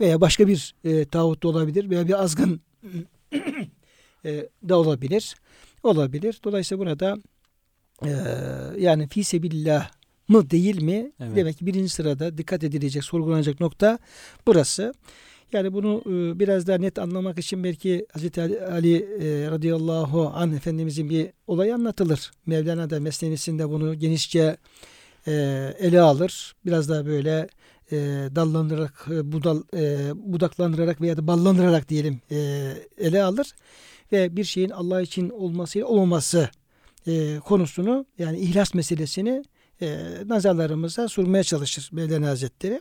[0.00, 2.60] Veya başka bir e, tağut da olabilir veya bir azgın
[4.24, 5.34] e, da olabilir.
[5.82, 6.40] Olabilir.
[6.44, 7.16] Dolayısıyla burada
[8.04, 8.10] e,
[8.78, 9.90] yani fi sebillah
[10.28, 11.12] mı değil mi?
[11.20, 11.36] Evet.
[11.36, 13.98] Demek ki birinci sırada dikkat edilecek, sorgulanacak nokta
[14.46, 14.94] burası.
[15.52, 20.52] Yani bunu e, biraz daha net anlamak için belki Hazreti Ali, Ali e, radıyallahu anh
[20.52, 22.30] Efendimizin bir olayı anlatılır.
[22.46, 24.56] Mevlana da mesnevisinde bunu genişçe
[25.26, 25.32] e,
[25.78, 26.54] ele alır.
[26.66, 27.48] Biraz daha böyle
[27.92, 27.96] e,
[28.34, 33.52] dallandırarak, e, budal, e, budaklandırarak veya da ballandırarak diyelim e, ele alır.
[34.12, 36.48] Ve bir şeyin Allah için olması olmaması
[37.06, 39.44] e, konusunu yani ihlas meselesini
[39.82, 42.80] e, nazarlarımıza sunmaya çalışır Mevlana Hazretleri.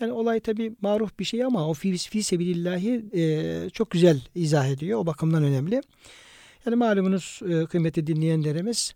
[0.00, 4.66] Yani olay tabi maruf bir şey ama o fi, fi sebilillahi e, çok güzel izah
[4.66, 4.98] ediyor.
[4.98, 5.82] O bakımdan önemli.
[6.66, 8.94] Yani malumunuz e, kıymetli dinleyenlerimiz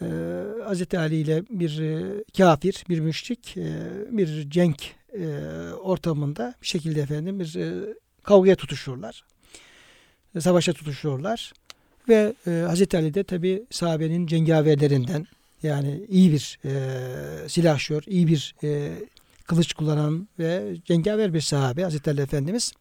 [0.00, 0.04] e,
[0.68, 0.94] Hz.
[0.94, 3.72] Ali ile bir e, kafir, bir müşrik e,
[4.10, 5.26] bir cenk e,
[5.82, 9.24] ortamında bir şekilde efendim bir e, kavgaya tutuşurlar.
[10.34, 11.52] E, savaşa tutuşuyorlar.
[12.08, 12.94] Ve e, Hz.
[12.94, 15.26] Ali de tabi sahabenin cengaverlerinden
[15.62, 18.92] yani iyi bir e, silahşör, iyi bir e,
[19.44, 22.72] kılıç kullanan ve cengaver bir sahabe Hazreti Efendimiz.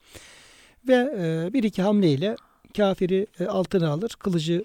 [0.87, 2.35] Ve e, bir iki hamleyle
[2.77, 4.63] kafiri e, altına alır, kılıcı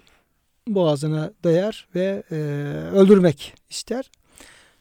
[0.67, 2.35] boğazına dayar ve e,
[2.93, 4.11] öldürmek ister.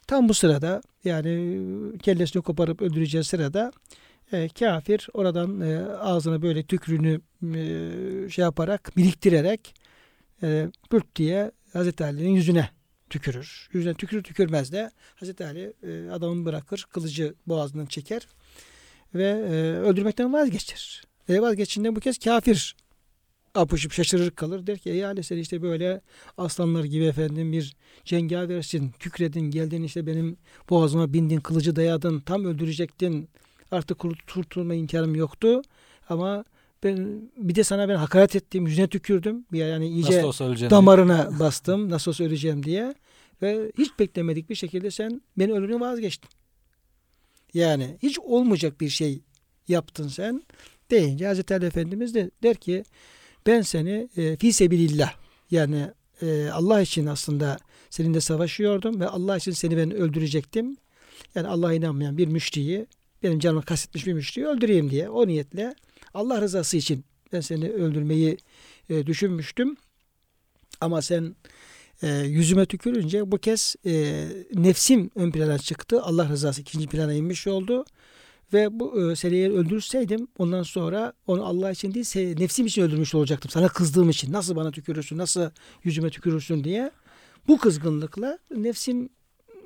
[0.07, 1.61] Tam bu sırada yani
[2.03, 3.73] kellesini koparıp öldüreceği sırada
[4.33, 9.75] e, kafir oradan e, ağzına böyle tükrünü e, şey yaparak biriktirerek
[10.43, 12.69] e, pürt diye Hazreti Ali'nin yüzüne
[13.15, 13.69] tükürür.
[13.73, 18.27] Yüzüne tükürür tükürmez de Hazreti Ali e, adamı bırakır, kılıcı boğazından çeker
[19.15, 21.03] ve e, öldürmekten vazgeçer.
[21.29, 22.77] E, vazgeçinde bu kez kafir
[23.55, 24.67] apışıp şaşırır kalır.
[24.67, 26.01] Der ki ey Ali sen işte böyle
[26.39, 28.91] aslanlar gibi efendim bir cengaversin.
[28.99, 30.37] Kükredin geldin işte benim
[30.71, 33.29] boğazıma bindin kılıcı dayadın tam öldürecektin.
[33.71, 33.99] Artık
[34.29, 35.63] kurtulma imkanım yoktu.
[36.09, 36.45] Ama
[36.85, 39.45] ben bir de sana ben hakaret ettim, yüzüne tükürdüm.
[39.53, 40.23] Yani iyice
[40.71, 41.91] damarına bastım.
[41.91, 42.95] Nasıl olsa öleceğim diye.
[43.43, 46.31] Ve hiç beklemedik bir şekilde sen beni ölümden vazgeçtin.
[47.55, 49.21] Yani hiç olmayacak bir şey
[49.69, 50.43] yaptın sen
[50.91, 52.85] deyince Hazreti Ali Efendimiz de der ki
[53.47, 55.15] ben seni e, fi sebilillah
[55.51, 55.91] yani
[56.23, 57.59] e, Allah için aslında
[57.91, 60.77] seninle savaşıyordum ve Allah için seni ben öldürecektim.
[61.35, 62.87] Yani Allah'a inanmayan bir müşriyi
[63.23, 65.75] benim canımı kastetmiş bir müşriyi öldüreyim diye o niyetle
[66.15, 68.39] Allah rızası için ben seni öldürmeyi
[68.91, 69.77] e, düşünmüştüm.
[70.81, 71.37] Ama sen
[72.05, 76.03] e, yüzüme tükürünce bu kez e, nefsim ön plana çıktı.
[76.03, 77.85] Allah rızası ikinci plana inmiş oldu.
[78.53, 83.51] Ve bu e, eğer öldürseydim ondan sonra onu Allah için değil nefsim için öldürmüş olacaktım.
[83.51, 85.51] Sana kızdığım için nasıl bana tükürürsün, nasıl
[85.85, 86.91] yüzüme tükürürsün diye.
[87.49, 89.09] Bu kızgınlıkla nefsim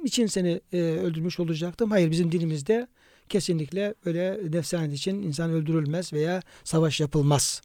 [0.04, 1.90] için seni e, öldürmüş olacaktım.
[1.90, 2.88] Hayır bizim dilimizde
[3.28, 7.62] kesinlikle öyle nefsaniyet için insan öldürülmez veya savaş yapılmaz.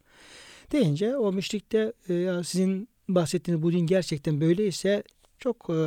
[0.72, 5.04] Deyince o müşrik de e, ya sizin bahsettiğiniz bu din gerçekten böyleyse
[5.40, 5.78] çok e,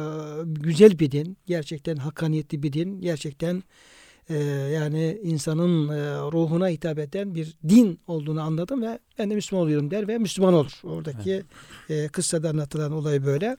[0.44, 1.36] güzel bir din.
[1.46, 3.00] Gerçekten hakkaniyetli bir din.
[3.00, 3.62] Gerçekten
[4.28, 4.36] e,
[4.74, 9.90] yani insanın e, ruhuna hitap eden bir din olduğunu anladım ve ben de Müslüman oluyorum
[9.90, 10.80] der ve Müslüman olur.
[10.84, 11.32] Oradaki
[11.88, 12.06] evet.
[12.06, 13.56] e, kıssada anlatılan olay böyle.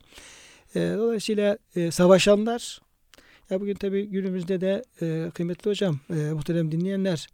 [0.75, 2.79] E, dolayısıyla e, savaşanlar
[3.49, 7.27] Ya bugün tabii günümüzde de e, kıymetli hocam, e, muhterem dinleyenler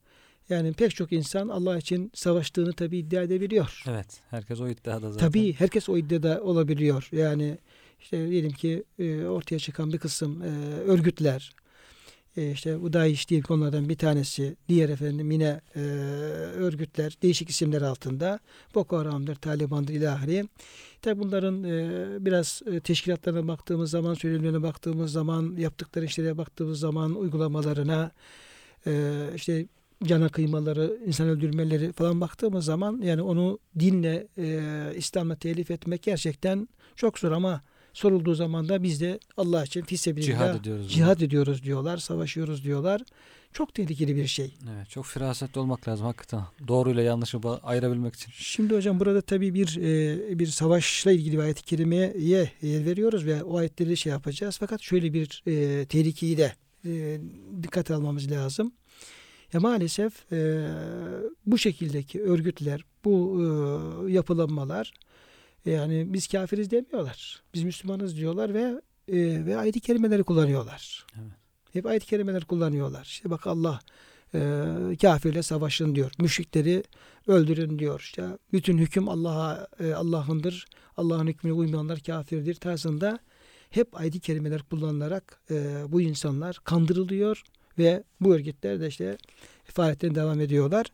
[0.49, 3.83] yani pek çok insan Allah için savaştığını tabii iddia edebiliyor.
[3.87, 4.21] Evet.
[4.29, 5.27] Herkes o iddiada zaten.
[5.27, 7.09] Tabii herkes o iddiada olabiliyor.
[7.11, 7.57] Yani
[7.99, 10.47] işte diyelim ki e, ortaya çıkan bir kısım e,
[10.79, 11.51] örgütler,
[12.37, 15.79] e, işte bu DAEŞ değil onlardan bir tanesi, diğer efendim yine e,
[16.59, 18.39] örgütler değişik isimler altında
[18.75, 20.47] Boko Haram'dır, Taliban'dır ilahiri.
[21.01, 27.15] Tabi bunların e, biraz e, teşkilatlarına baktığımız zaman, söylemlerine baktığımız zaman, yaptıkları işlere baktığımız zaman,
[27.15, 28.11] uygulamalarına,
[28.87, 29.65] e, işte
[30.03, 34.61] cana kıymaları, insan öldürmeleri falan baktığımız zaman yani onu dinle, e,
[34.97, 37.61] İslam'la telif etmek gerçekten çok zor ama
[37.93, 40.91] sorulduğu zaman da biz de Allah için fisebilillah Cihad ediyoruz.
[40.93, 43.01] cihad ediyoruz diyorlar, savaşıyoruz diyorlar.
[43.53, 44.53] Çok tehlikeli bir şey.
[44.75, 46.41] Evet, çok firasetli olmak lazım hakikaten.
[46.67, 48.31] Doğruyla yanlışı ba- ayırabilmek için.
[48.35, 53.43] Şimdi hocam burada tabii bir e, bir savaşla ilgili bir ayet-i kerimeye yer veriyoruz ve
[53.43, 54.57] o ayetleri şey yapacağız.
[54.59, 56.53] Fakat şöyle bir e, tehlikeyi de
[56.85, 57.17] e,
[57.63, 58.71] dikkat almamız lazım.
[59.53, 60.67] Ya maalesef e,
[61.45, 63.41] bu şekildeki örgütler, bu
[64.07, 64.93] e, yapılanmalar
[65.65, 67.41] yani biz kafiriz demiyorlar.
[67.53, 71.05] Biz Müslümanız diyorlar ve e, ve ayet-i kerimeleri kullanıyorlar.
[71.15, 71.31] Evet.
[71.73, 73.03] Hep ayet-i kerimeler kullanıyorlar.
[73.03, 73.79] İşte bak Allah
[74.33, 74.39] e,
[75.01, 76.11] kafirle savaşın diyor.
[76.19, 76.83] Müşrikleri
[77.27, 77.99] öldürün diyor.
[77.99, 80.65] İşte bütün hüküm Allah'a e, Allah'ındır.
[80.97, 83.19] Allah'ın hükmüne uymayanlar kafirdir tarzında
[83.69, 87.43] hep ayet-i kerimeler kullanılarak e, bu insanlar kandırılıyor
[87.77, 89.17] ve bu örgütler de işte
[89.65, 90.85] faaliyetlerine devam ediyorlar.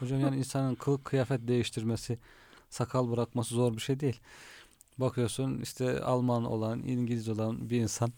[0.00, 2.18] Hocam yani insanın kılık kıyafet değiştirmesi,
[2.70, 4.20] sakal bırakması zor bir şey değil.
[4.98, 8.12] Bakıyorsun işte Alman olan, İngiliz olan bir insan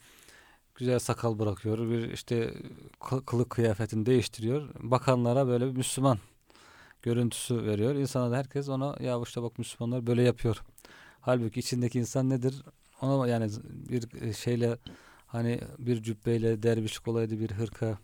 [0.75, 1.91] güzel sakal bırakıyor.
[1.91, 2.55] Bir işte
[3.01, 4.69] kı- kılık kıyafetini değiştiriyor.
[4.81, 6.19] Bakanlara böyle bir Müslüman
[7.03, 7.95] görüntüsü veriyor.
[7.95, 10.63] İnsana da herkes ona ya işte bak Müslümanlar böyle yapıyor.
[11.21, 12.63] Halbuki içindeki insan nedir?
[13.01, 14.79] Ona yani bir şeyle
[15.35, 17.99] hani bir cübbeyle dervişlik olaydı bir hırka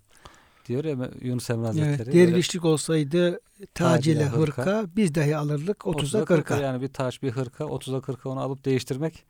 [0.66, 2.02] diyor ya Yunus Emre Hazretleri.
[2.02, 3.40] Evet, dervişlik olsaydı
[3.74, 6.60] tac ile ile hırka, hırka biz dahi alırdık 30'a 30'a 40'a.
[6.60, 9.24] yani bir taş bir hırka 30'a 40'a onu alıp değiştirmek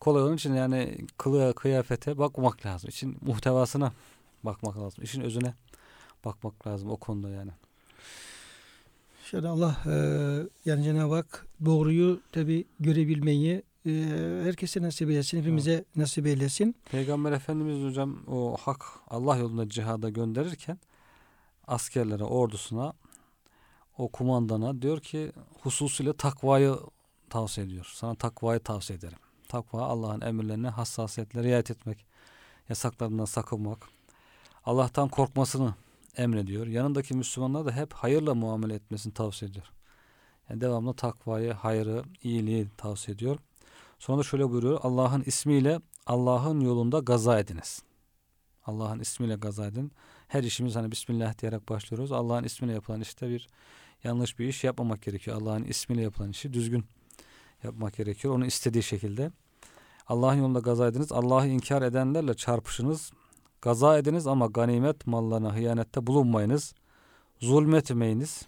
[0.00, 2.90] kolay onun için yani kılığa kıyafete bakmak lazım.
[2.90, 3.92] İçin muhtevasına
[4.42, 5.04] bakmak lazım.
[5.04, 5.54] İşin özüne
[6.24, 7.50] bakmak lazım o konuda yani.
[9.24, 9.94] Şöyle Allah e,
[10.64, 13.90] yani Cenab-ı Hak doğruyu tabi görebilmeyi e,
[14.44, 16.76] herkese nasip eylesin, hepimize nasip eylesin.
[16.90, 20.78] Peygamber Efendimiz hocam o hak Allah yolunda cihada gönderirken
[21.66, 22.92] askerlere, ordusuna
[23.98, 26.76] o kumandana diyor ki hususuyla takvayı
[27.30, 27.92] tavsiye ediyor.
[27.94, 29.18] Sana takvayı tavsiye ederim.
[29.48, 32.06] Takva Allah'ın emirlerine hassasiyetle riayet etmek,
[32.68, 33.88] yasaklarından sakınmak,
[34.64, 35.74] Allah'tan korkmasını
[36.16, 36.66] emrediyor.
[36.66, 39.72] Yanındaki Müslümanlar da hep hayırla muamele etmesini tavsiye ediyor.
[40.50, 43.38] Yani devamlı takvayı, hayrı, iyiliği tavsiye ediyor.
[43.98, 44.80] Sonra şöyle buyuruyor.
[44.82, 47.82] Allah'ın ismiyle Allah'ın yolunda gaza ediniz.
[48.66, 49.92] Allah'ın ismiyle gaza edin.
[50.28, 52.12] Her işimiz hani Bismillah diyerek başlıyoruz.
[52.12, 53.48] Allah'ın ismiyle yapılan işte bir
[54.04, 55.36] yanlış bir iş yapmamak gerekiyor.
[55.42, 56.84] Allah'ın ismiyle yapılan işi düzgün
[57.62, 58.34] yapmak gerekiyor.
[58.34, 59.30] Onu istediği şekilde.
[60.06, 61.12] Allah'ın yolunda gaza ediniz.
[61.12, 63.12] Allah'ı inkar edenlerle çarpışınız.
[63.62, 66.74] Gaza ediniz ama ganimet mallarına hıyanette bulunmayınız.
[67.40, 68.42] Zulmetmeyiniz.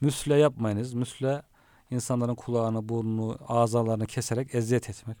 [0.00, 0.94] Müsle yapmayınız.
[0.94, 1.42] Müsle
[1.92, 5.16] insanların kulağını, burnunu, ağzalarını keserek eziyet etmek.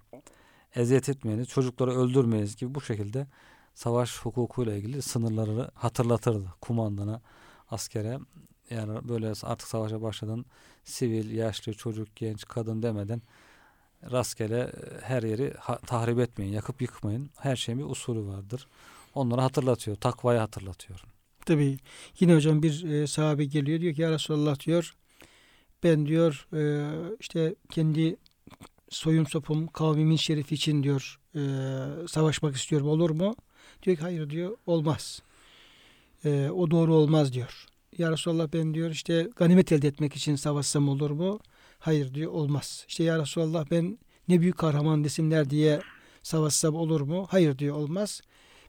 [0.76, 1.48] Eziyet etmeyiniz.
[1.48, 3.26] Çocukları öldürmeyiniz gibi bu şekilde
[3.74, 7.20] savaş hukukuyla ilgili sınırları hatırlatırdı kumandana,
[7.70, 8.18] askere.
[8.70, 10.46] Yani böyle artık savaşa başladın
[10.84, 13.22] sivil, yaşlı, çocuk, genç, kadın demeden
[14.10, 15.54] rastgele e, her yeri
[15.86, 17.30] tahrip etmeyin, yakıp yıkmayın.
[17.38, 18.68] Her şeyin bir usulü vardır.
[19.14, 21.04] Onları hatırlatıyor, takvayı hatırlatıyor.
[21.46, 21.78] Tabi
[22.20, 24.94] yine hocam bir e, sahabe geliyor diyor ki ya Resulallah diyor
[25.82, 26.90] ben diyor e,
[27.20, 28.16] işte kendi
[28.90, 31.40] soyum sopum kavmimin şerifi için diyor e,
[32.08, 33.36] savaşmak istiyorum olur mu?
[33.82, 35.22] Diyor ki hayır diyor olmaz.
[36.24, 37.66] E, o doğru olmaz diyor.
[37.98, 41.40] Ya Resulallah ben diyor işte ganimet elde etmek için savaşsam olur mu?
[41.78, 42.84] Hayır diyor olmaz.
[42.88, 45.80] İşte ya Resulallah ben ne büyük kahraman desinler diye
[46.22, 47.26] savaşsam olur mu?
[47.30, 48.20] Hayır diyor olmaz.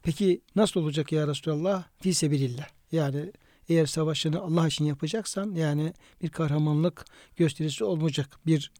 [0.03, 1.83] Peki nasıl olacak ya Resulallah?
[2.01, 2.67] Fi sebilillah.
[2.91, 3.31] Yani
[3.69, 8.39] eğer savaşını Allah için yapacaksan yani bir kahramanlık gösterisi olmayacak.
[8.45, 8.71] Bir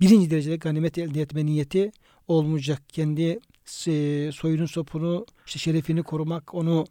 [0.00, 1.92] birinci derecede ganimet elde etme niyeti
[2.28, 2.82] olmayacak.
[2.88, 3.38] Kendi
[3.86, 6.86] e, soyunun sopunu, işte şerefini korumak, onu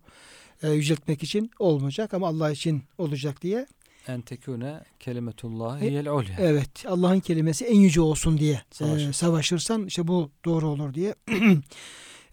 [0.64, 3.68] e, yüceltmek için olmayacak ama Allah için olacak diye.
[4.08, 6.36] En tekune kelimetullah E, hiyel ulya.
[6.40, 9.02] Evet Allah'ın kelimesi en yüce olsun diye Savaş.
[9.02, 11.16] e, savaşırsan işte bu doğru olur diye.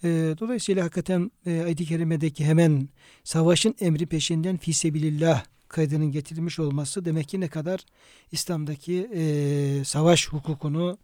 [0.05, 0.09] e,
[0.41, 2.89] dolayısıyla hakikaten e, ayet-i kerimedeki hemen
[3.25, 7.81] savaşın emri peşinden fisebilillah kaydının getirilmiş olması demek ki ne kadar
[8.33, 10.99] İslam'daki e, savaş hukukunu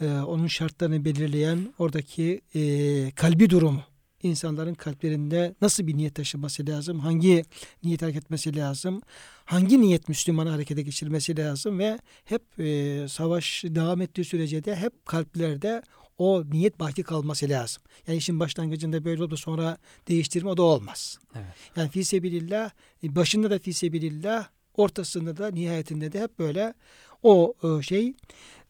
[0.00, 3.82] e, onun şartlarını belirleyen oradaki e, kalbi durumu
[4.22, 7.00] insanların kalplerinde nasıl bir niyet taşıması lazım?
[7.00, 7.44] Hangi
[7.84, 9.02] niyet hareket etmesi lazım?
[9.44, 11.78] Hangi niyet Müslümanı harekete geçirmesi lazım?
[11.78, 15.82] Ve hep e, savaş devam ettiği sürece de hep kalplerde
[16.18, 17.82] o niyet baki kalması lazım.
[18.06, 21.18] Yani işin başlangıcında böyle oldu sonra değiştirme o da olmaz.
[21.34, 21.46] Evet.
[21.76, 22.70] Yani fi sebilillah
[23.04, 26.74] e, başında da fi sebilillah ortasında da nihayetinde de hep böyle
[27.22, 28.14] o e, şey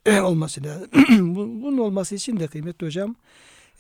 [0.23, 0.89] olması lazım.
[1.37, 3.17] Bunun olması için de kıymetli hocam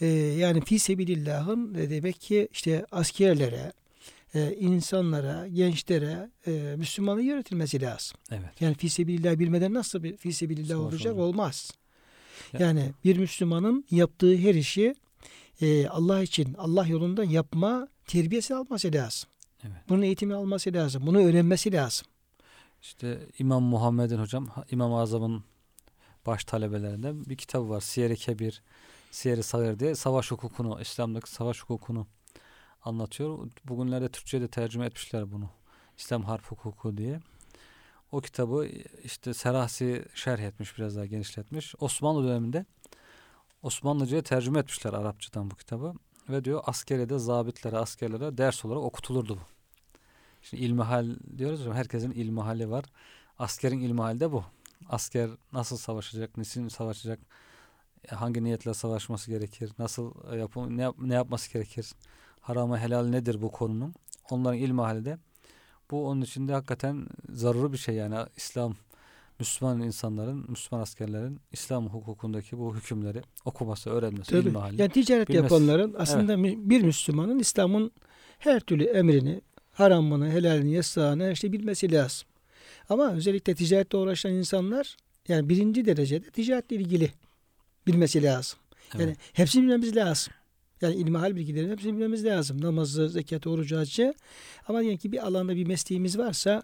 [0.01, 3.72] e, yani fi sebilillahın demek ki işte askerlere,
[4.59, 6.31] insanlara, gençlere
[6.77, 8.18] Müslümanlığı öğretilmesi lazım.
[8.31, 8.61] Evet.
[8.61, 11.16] Yani fi sebilillah bilmeden nasıl bir fi sebilillah Savaş olacak?
[11.16, 11.70] olmaz.
[12.59, 14.94] Yani bir Müslümanın yaptığı her işi
[15.61, 19.31] e, Allah için, Allah yolunda yapma terbiyesi alması lazım.
[19.62, 19.76] Evet.
[19.88, 21.07] Bunun eğitimini alması lazım.
[21.07, 22.07] Bunu öğrenmesi lazım.
[22.83, 25.44] İşte İmam Muhammed'in hocam İmam-ı Azam'ın
[26.26, 27.81] baş talebelerinden bir kitabı var.
[27.81, 28.62] Siyer-i Kebir,
[29.11, 32.07] Siyer-i Sagir diye savaş hukukunu, İslam'daki savaş hukukunu
[32.85, 33.50] anlatıyor.
[33.64, 35.50] Bugünlerde Türkçe'ye de tercüme etmişler bunu.
[35.98, 37.20] İslam harp hukuku diye.
[38.12, 38.68] O kitabı
[39.05, 41.75] işte Serahsi şerh etmiş biraz daha genişletmiş.
[41.81, 42.66] Osmanlı döneminde
[43.62, 45.94] Osmanlıca'ya tercüme etmişler Arapçadan bu kitabı.
[46.29, 49.40] Ve diyor askeriyede zabitlere, askerlere ders olarak okutulurdu bu.
[50.42, 52.85] Şimdi ilmihal diyoruz ya herkesin ilmihali var.
[53.38, 54.44] Askerin ilmihali de bu.
[54.88, 57.20] Asker nasıl savaşacak, niçin savaşacak,
[58.12, 61.92] e, hangi niyetle savaşması gerekir, nasıl e, yapı, ne, yap- ne yapması gerekir,
[62.40, 63.94] harama helal nedir bu konunun.
[64.31, 65.18] Onların ilmihali de
[65.92, 68.74] bu onun için de hakikaten zaruri bir şey yani İslam
[69.38, 74.48] Müslüman insanların, Müslüman askerlerin İslam hukukundaki bu hükümleri okuması, öğrenmesi, Tabii.
[74.48, 74.81] ilmihali.
[74.81, 75.42] Yani ticaret bilmesi.
[75.55, 77.90] yapanların aslında mü- bir Müslümanın İslam'ın
[78.38, 79.40] her türlü emrini,
[79.72, 82.28] haramını, helalini, yasağını her şeyi bilmesi lazım.
[82.88, 84.96] Ama özellikle ticaretle uğraşan insanlar
[85.28, 87.11] yani birinci derecede ticaretle ilgili
[87.87, 88.59] bilmesi lazım.
[88.94, 89.16] Yani Evet.
[89.33, 90.33] hepsini bilmemiz lazım.
[90.82, 92.62] Yani ilmihal bilgilerin hepsini bilmemiz lazım.
[92.62, 94.14] Namazı, zekatı, orucu, hacı.
[94.68, 96.62] Ama diyelim ki bir alanda bir mesleğimiz varsa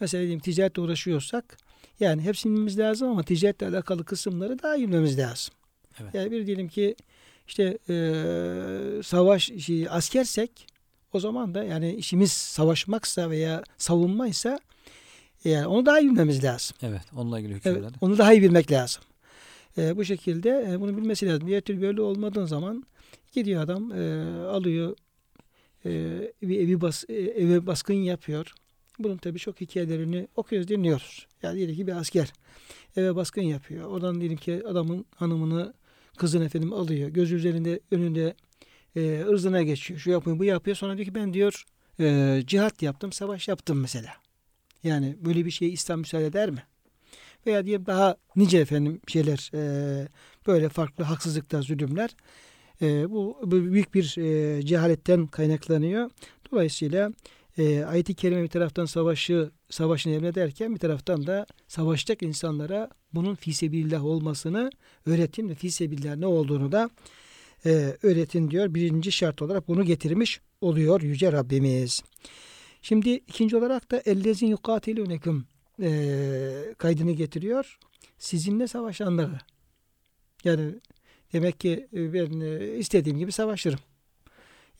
[0.00, 1.56] mesela diyelim ticaretle uğraşıyorsak
[2.00, 5.54] yani hepsini bilmemiz lazım ama ticaretle alakalı kısımları daha iyi bilmemiz lazım.
[6.00, 6.14] Evet.
[6.14, 6.96] Yani bir diyelim ki
[7.48, 10.66] işte eee, savaş şey, askersek
[11.12, 14.60] o zaman da yani işimiz savaşmaksa veya savunmaysa
[15.44, 16.76] yani onu daha iyi bilmemiz lazım.
[16.82, 17.92] Evet, onunla ilgili Evet, hükümleri.
[18.00, 19.02] onu daha iyi bilmek lazım.
[19.78, 21.48] Ee, bu şekilde e, bunu bilmesi lazım.
[21.48, 22.84] Diğer türlü böyle olmadığın zaman
[23.32, 24.96] gidiyor adam e, alıyor
[25.86, 25.90] e,
[26.42, 28.54] bir evi bas, e, eve baskın yapıyor.
[28.98, 31.26] Bunun tabii çok hikayelerini okuyoruz, dinliyoruz.
[31.42, 32.32] Yani diyelim ki bir asker
[32.96, 33.90] eve baskın yapıyor.
[33.90, 35.74] Oradan diyelim ki adamın hanımını,
[36.16, 37.08] kızını efendim alıyor.
[37.08, 38.34] Gözü üzerinde önünde
[38.96, 40.00] e, ırzına geçiyor.
[40.00, 40.76] Şu yapıyor, bu yapıyor.
[40.76, 41.64] Sonra diyor ki ben diyor
[42.00, 44.12] e, cihat yaptım, savaş yaptım mesela.
[44.84, 46.62] Yani böyle bir şey İslam müsaade eder mi?
[47.46, 50.08] Veya diye daha nice efendim şeyler e,
[50.46, 52.10] böyle farklı haksızlıklar, zulümler
[52.82, 56.10] e, bu, bu büyük bir e, cehaletten kaynaklanıyor.
[56.52, 57.12] Dolayısıyla
[57.58, 64.04] e, ayet-i kerime bir taraftan savaşı savaşın emrederken bir taraftan da savaşacak insanlara bunun fisebillah
[64.04, 64.70] olmasını
[65.06, 66.90] öğretin ve fisebillah ne olduğunu da
[67.66, 68.74] e, öğretin diyor.
[68.74, 72.02] Birinci şart olarak bunu getirmiş oluyor Yüce Rabbimiz.
[72.82, 75.44] Şimdi ikinci olarak da ellezin yukatilûnekum
[75.82, 77.78] e, kaydını getiriyor.
[78.18, 79.38] Sizinle savaşanları.
[80.44, 80.74] Yani
[81.32, 83.80] demek ki e, ben e, istediğim gibi savaşırım.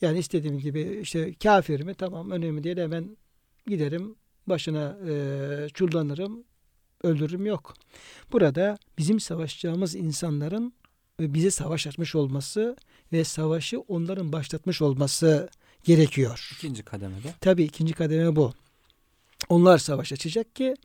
[0.01, 3.17] Yani istediğim gibi işte kafir mi tamam önemli değil hemen
[3.67, 4.15] giderim
[4.47, 6.43] başına e, çullanırım
[7.03, 7.73] öldürürüm yok.
[8.31, 10.73] Burada bizim savaşacağımız insanların
[11.21, 12.75] e, bize savaş açmış olması
[13.13, 15.49] ve savaşı onların başlatmış olması
[15.83, 16.49] gerekiyor.
[16.57, 17.33] İkinci kademede.
[17.41, 18.53] Tabii ikinci kademe bu.
[19.49, 20.75] Onlar savaş açacak ki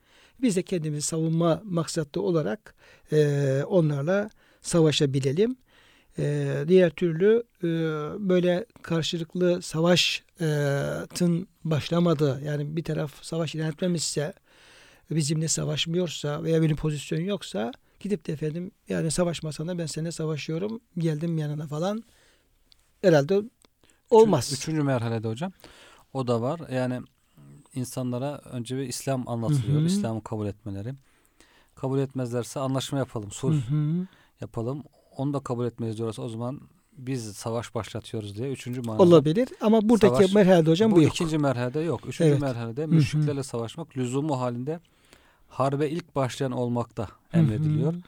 [0.43, 2.75] biz de kendimizi savunma maksatlı olarak
[3.13, 4.31] e, onlarla
[4.63, 5.57] savaşabilelim.
[6.19, 7.69] E, diğer türlü e,
[8.29, 14.33] böyle karşılıklı savaşın başlamadığı yani bir taraf savaş ilan etmemişse
[15.11, 21.39] bizimle savaşmıyorsa veya benim pozisyon yoksa gidip de efendim yani savaşmasana ben seninle savaşıyorum geldim
[21.39, 22.05] yanına falan
[23.03, 23.43] herhalde
[24.11, 24.47] olmaz.
[24.47, 25.53] Üçüncü, üçüncü merhalede hocam.
[26.13, 26.61] O da var.
[26.73, 27.01] Yani
[27.75, 29.81] insanlara önce bir İslam anlatılıyor.
[29.81, 29.87] Hı hı.
[29.87, 30.95] İslam'ı kabul etmeleri.
[31.75, 33.31] Kabul etmezlerse anlaşma yapalım.
[33.31, 34.07] Sulh Hı hı.
[34.43, 34.83] Yapalım.
[35.17, 36.61] Onu da kabul etmeyiz diyorsa o zaman
[36.99, 38.51] biz savaş başlatıyoruz diye.
[38.53, 39.03] Üçüncü manada.
[39.03, 41.15] Olabilir ama buradaki Savaş- merhalede hocam bu, bu yok.
[41.15, 42.01] ikinci merhalede yok.
[42.07, 42.41] Üçüncü Evet.
[42.41, 44.81] merhalede müşriklerle savaşmak lüzumu halinde
[45.49, 47.93] harbe ilk başlayan olmakta emrediliyor.
[47.93, 48.01] Hı hı.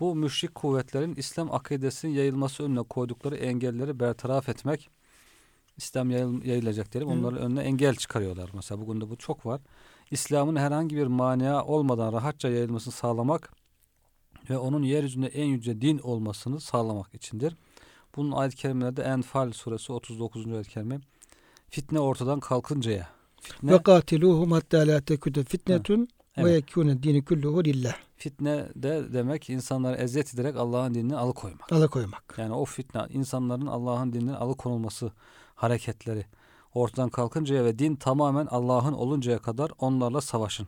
[0.00, 4.90] Bu müşrik kuvvetlerin İslam akidesinin yayılması önüne koydukları engelleri bertaraf etmek,
[5.76, 6.94] İslam yayıl, yayılacak.
[6.94, 7.06] Hı.
[7.06, 8.50] Onların önüne engel çıkarıyorlar.
[8.54, 9.60] Mesela bugün de bu çok var.
[10.10, 13.59] İslam'ın herhangi bir mania olmadan rahatça yayılmasını sağlamak
[14.50, 17.56] ve onun yeryüzünde en yüce din olmasını sağlamak içindir.
[18.16, 20.46] Bunun ayet-i kerimelerde Enfal suresi 39.
[20.46, 21.00] ayet-i kerime
[21.70, 23.08] fitne ortadan kalkıncaya.
[23.40, 27.94] Fitne, Ve katiluhum hatta la tekune fitnetun ve yekûne dini kulluhu lillah.
[28.16, 31.72] fitne de demek insanları eziyet ederek Allah'ın dinini alıkoymak.
[31.72, 32.34] Alakoymak.
[32.36, 35.12] Yani o fitne insanların Allah'ın dininden alıkonulması
[35.54, 36.24] hareketleri
[36.74, 40.66] ortadan kalkıncaya ve din tamamen Allah'ın oluncaya kadar onlarla savaşın.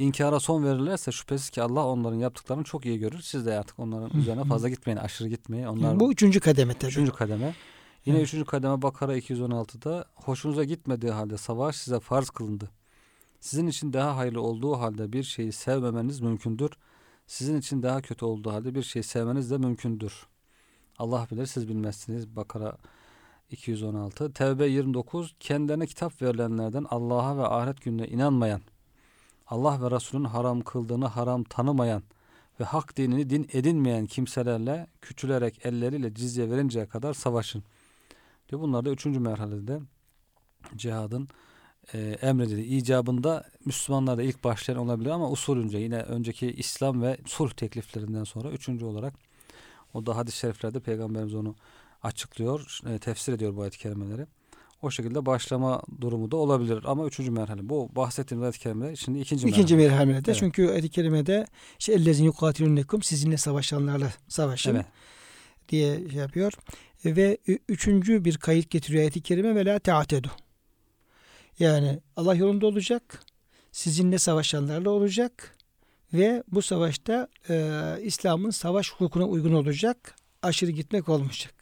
[0.00, 3.20] İnkara son verirlerse şüphesiz ki Allah onların yaptıklarını çok iyi görür.
[3.22, 5.64] Siz de artık onların üzerine fazla gitmeyin, aşırı gitmeyin.
[5.64, 6.90] Onlar Bu üçüncü kademe tabii.
[6.90, 7.54] üçüncü kademe.
[8.06, 8.26] Yine Evet.
[8.28, 12.70] üçüncü kademe Bakara 216'da hoşunuza gitmediği halde savaş size farz kılındı.
[13.40, 16.70] Sizin için daha hayırlı olduğu halde bir şeyi sevmemeniz mümkündür.
[17.26, 20.26] Sizin için daha kötü olduğu halde bir şeyi sevmeniz de mümkündür.
[20.98, 22.36] Allah bilir siz bilmezsiniz.
[22.36, 22.76] Bakara
[23.50, 24.32] 216.
[24.32, 25.34] Tevbe 29.
[25.40, 28.60] Kendilerine kitap verilenlerden Allah'a ve ahiret gününe inanmayan,
[29.50, 32.02] Allah ve Resulünün haram kıldığını haram tanımayan
[32.60, 37.64] ve hak dinini din edinmeyen kimselerle küçülerek elleriyle cizye verinceye kadar savaşın.
[38.48, 39.80] Diyor bunlar da üçüncü merhalede
[40.76, 41.28] cihadın
[41.94, 47.50] e, emredildiği icabında Müslümanlar da ilk başlayan olabilir ama usulünce yine önceki İslam ve sulh
[47.50, 49.14] tekliflerinden sonra üçüncü olarak
[49.94, 51.54] o da hadis-i şeriflerde Peygamberimiz onu
[52.02, 54.26] açıklıyor, e, tefsir ediyor bu ayet-i kerimeleri.
[54.82, 57.68] O şekilde başlama durumu da olabilir ama üçüncü merhale.
[57.68, 60.04] Bu bahsettiğim ayet-i kerimeler şimdi ikinci, İkinci merhale.
[60.04, 60.30] merhalede.
[60.30, 60.40] Evet.
[60.40, 61.46] Çünkü ayet-i kerimede
[61.78, 64.86] işte ellezine yukatilunnekum sizinle savaşanlarla savaşın Evet.
[65.68, 66.52] diye şey yapıyor.
[67.04, 70.30] Ve üçüncü bir kayıt getiriyor ayet-i kerime ve la teatedu.
[71.58, 73.22] Yani Allah yolunda olacak.
[73.72, 75.56] Sizinle savaşanlarla olacak.
[76.12, 80.16] Ve bu savaşta e, İslam'ın savaş hukukuna uygun olacak.
[80.42, 81.54] Aşırı gitmek olmayacak.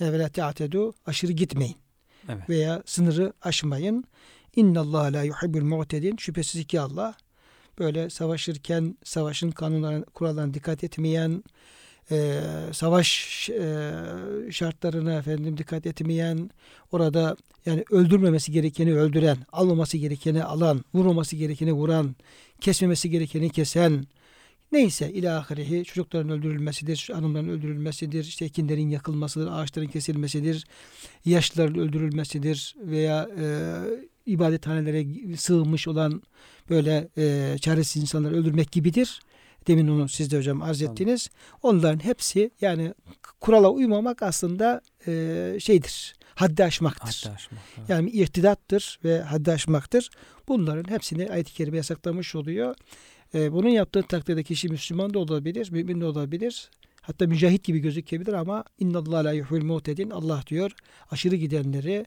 [0.00, 1.76] Yani ve la teatedu aşırı gitmeyin
[2.28, 2.48] Evet.
[2.48, 4.04] veya sınırı aşmayın.
[4.56, 6.16] İnna Allah la yuhibbul mu'tedin.
[6.16, 7.14] Şüphesiz ki Allah
[7.78, 11.44] böyle savaşırken savaşın kanunlarına, kurallarına dikkat etmeyen,
[12.10, 12.40] e,
[12.72, 13.92] savaş e,
[14.50, 16.50] şartlarına efendim dikkat etmeyen,
[16.92, 22.16] orada yani öldürmemesi gerekeni öldüren, almaması gerekeni alan, vurmaması gerekeni vuran,
[22.60, 24.06] kesmemesi gerekeni kesen,
[24.72, 30.66] neyse ilahirihi çocukların öldürülmesidir, hanımların öldürülmesidir, işte ekinlerin yakılmasıdır, ağaçların kesilmesidir,
[31.24, 33.46] yaşlıların öldürülmesidir veya e,
[34.26, 36.22] ibadethanelere sığınmış olan
[36.70, 39.20] böyle e, çaresiz insanları öldürmek gibidir.
[39.66, 41.30] Demin onu siz de hocam arz ettiniz.
[41.62, 42.94] Onların hepsi yani
[43.40, 46.14] kurala uymamak aslında e, şeydir.
[46.34, 47.22] Haddi aşmaktır.
[47.24, 47.60] Hatta aşmak.
[47.78, 47.88] Evet.
[47.88, 50.10] Yani irtidattır ve haddi aşmaktır.
[50.48, 52.74] Bunların hepsini ayet-i kerime yasaklamış oluyor.
[53.34, 56.70] Ee, bunun yaptığı takdirde kişi Müslüman da olabilir, mümin de olabilir.
[57.02, 60.10] Hatta mücahit gibi gözükebilir ama innallahu la yuhul muhtedin.
[60.10, 60.70] Allah diyor
[61.10, 62.06] aşırı gidenleri,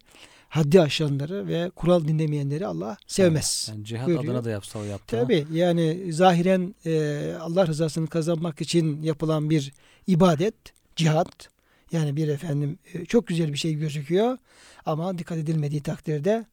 [0.49, 3.67] haddi aşanları ve kural dinlemeyenleri Allah sevmez.
[3.71, 4.33] Yani cihat Buyuruyor.
[4.33, 5.17] adına da yapsa o yaptı.
[5.17, 9.73] Tabi yani zahiren e, Allah rızasını kazanmak için yapılan bir
[10.07, 10.55] ibadet,
[10.95, 11.49] cihat.
[11.91, 14.37] Yani bir efendim e, çok güzel bir şey gözüküyor
[14.85, 16.45] ama dikkat edilmediği takdirde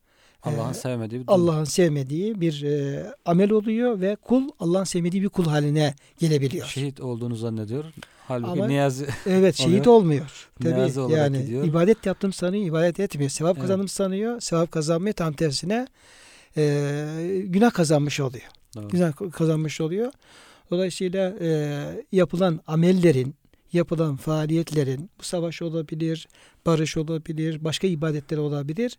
[0.43, 1.25] Allah'ın e, sevmediği bir.
[1.29, 6.67] Allah'ın sevmediği bir e, amel oluyor ve kul Allah'ın sevmediği bir kul haline gelebiliyor.
[6.67, 7.85] Şehit olduğunu zannediyor.
[8.29, 10.03] Halbuki Ama- Niyazi Evet şehit oluyor.
[10.03, 10.49] olmuyor.
[10.63, 11.65] Tabii yani gidiyor.
[11.65, 13.31] ibadet yaptığını sanıyor, ibadet etmiyor.
[13.31, 13.63] Sevap Evet.
[13.63, 15.87] kazandım sanıyor, sevap kazanmıyor tam tersine
[16.57, 18.45] e, günah kazanmış oluyor.
[18.77, 18.89] Doğru.
[18.89, 20.13] Günah kazanmış oluyor.
[20.71, 21.79] Dolayısıyla e,
[22.13, 23.35] yapılan amellerin,
[23.73, 26.29] yapılan faaliyetlerin, bu savaş olabilir,
[26.67, 28.99] barış olabilir, başka ibadetler olabilir.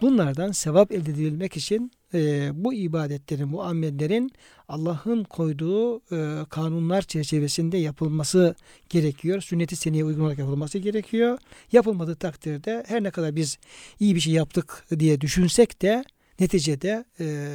[0.00, 4.32] Bunlardan sevap elde edilmek için e, bu ibadetlerin, bu amellerin
[4.68, 8.54] Allah'ın koyduğu e, kanunlar çerçevesinde yapılması
[8.88, 9.40] gerekiyor.
[9.40, 11.38] Sünnet-i seneye uygun olarak yapılması gerekiyor.
[11.72, 13.58] Yapılmadığı takdirde her ne kadar biz
[14.00, 16.04] iyi bir şey yaptık diye düşünsek de
[16.40, 17.46] neticede e,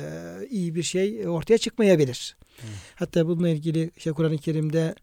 [0.49, 2.37] iyi bir şey ortaya çıkmayabilir.
[2.59, 2.75] Evet.
[2.95, 4.95] Hatta bununla ilgili işte Kur'an-ı Kerim'de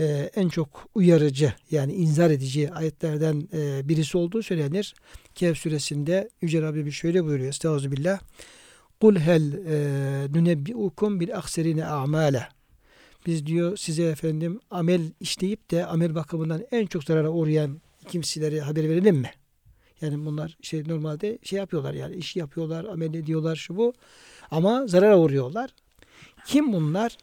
[0.00, 4.94] e, en çok uyarıcı yani inzar edici ayetlerden e, birisi olduğu söylenir.
[5.34, 7.48] Kehf suresinde Yüce Rabbimiz şöyle buyuruyor.
[7.48, 8.20] Estağfirullah.
[9.00, 12.48] Kul hel e, nunebbiukum bil akserine a'male.
[13.26, 18.88] Biz diyor size efendim amel işleyip de amel bakımından en çok zarara uğrayan kimseleri haber
[18.88, 19.30] verelim mi?
[20.00, 23.92] Yani bunlar şey normalde şey yapıyorlar yani iş yapıyorlar, amel ediyorlar şu bu.
[24.50, 25.70] Ama zarara uğruyorlar.
[26.46, 27.16] Kim bunlar?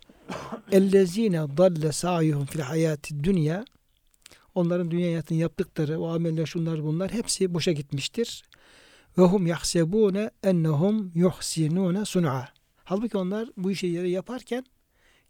[0.71, 3.65] Ellezine dalle sa'yuhum fil hayati dünya.
[4.55, 8.43] Onların dünya hayatında yaptıkları o ameller şunlar bunlar hepsi boşa gitmiştir.
[9.17, 12.49] Ve hum yahsebune ennehum yuhsinune sun'a.
[12.83, 14.65] Halbuki onlar bu şeyleri yaparken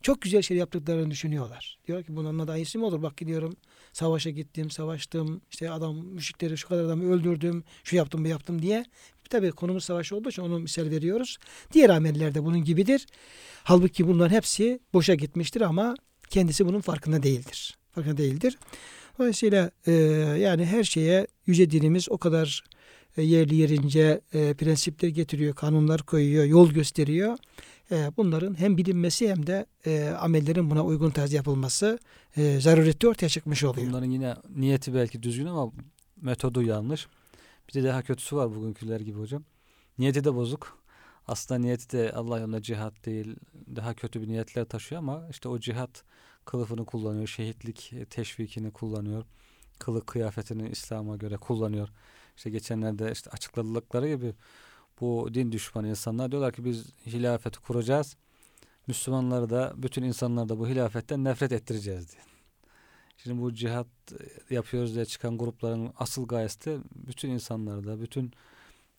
[0.01, 1.79] çok güzel şey yaptıklarını düşünüyorlar.
[1.87, 3.01] Diyor ki bunun da iyisi mi olur?
[3.01, 3.57] Bak gidiyorum
[3.93, 5.41] savaşa gittim, savaştım.
[5.51, 8.85] işte adam müşrikleri şu kadar adamı öldürdüm, şu yaptım, bu yaptım diye.
[9.29, 11.37] Tabii konumuz savaş olduğu için onu misal veriyoruz.
[11.73, 13.07] Diğer ameller de bunun gibidir.
[13.63, 15.95] Halbuki bunların hepsi boşa gitmiştir ama
[16.29, 17.77] kendisi bunun farkında değildir.
[17.91, 18.57] Farkında değildir.
[19.19, 19.91] Dolayısıyla e,
[20.39, 22.63] yani her şeye yüce dinimiz o kadar
[23.17, 27.37] e, yerli yerince e, prensipler getiriyor, kanunlar koyuyor, yol gösteriyor.
[27.91, 31.99] E, bunların hem bilinmesi hem de e, amellerin buna uygun tarz yapılması
[32.37, 33.87] e, zarureti ortaya çıkmış oluyor.
[33.87, 35.71] Bunların yine niyeti belki düzgün ama
[36.21, 37.07] metodu yanlış.
[37.69, 39.43] Bir de daha kötüsü var bugünküler gibi hocam.
[39.97, 40.77] Niyeti de bozuk.
[41.27, 43.35] Aslında niyeti de Allah yolunda cihat değil.
[43.75, 46.03] Daha kötü bir niyetler taşıyor ama işte o cihat
[46.45, 47.27] kılıfını kullanıyor.
[47.27, 49.23] Şehitlik teşvikini kullanıyor.
[49.79, 51.89] Kılık kıyafetini İslam'a göre kullanıyor.
[52.37, 54.33] İşte geçenlerde işte açıkladıkları gibi
[55.01, 58.17] bu din düşmanı insanlar diyorlar ki biz hilafeti kuracağız.
[58.87, 62.36] Müslümanları da bütün insanları da bu hilafetten nefret ettireceğiz diye.
[63.17, 63.87] Şimdi bu cihat
[64.49, 68.31] yapıyoruz diye çıkan grupların asıl gayesi de bütün insanları da bütün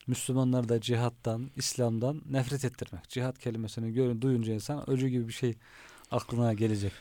[0.07, 3.09] Müslümanları da cihattan, İslam'dan nefret ettirmek.
[3.09, 5.55] Cihat kelimesini görün, duyunca insan öcü gibi bir şey
[6.11, 6.93] aklına gelecek.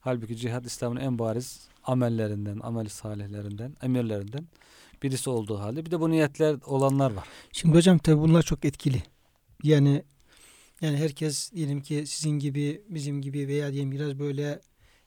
[0.00, 4.46] Halbuki cihat İslam'ın en bariz amellerinden, amel salihlerinden, emirlerinden
[5.02, 7.28] birisi olduğu halde bir de bu niyetler olanlar var.
[7.52, 9.02] Şimdi hocam tabi bunlar çok etkili.
[9.62, 10.02] Yani
[10.80, 14.60] yani herkes diyelim ki sizin gibi bizim gibi veya diyelim biraz böyle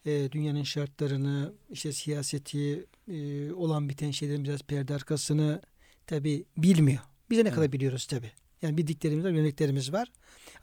[0.05, 5.61] e, dünyanın şartlarını işte siyaseti e, olan biten şeylerin biraz perde arkasını
[6.07, 7.01] tabi bilmiyor.
[7.29, 7.55] Bize ne evet.
[7.55, 8.31] kadar biliyoruz tabi.
[8.61, 10.11] Yani bildiklerimiz var, yöneliklerimiz var.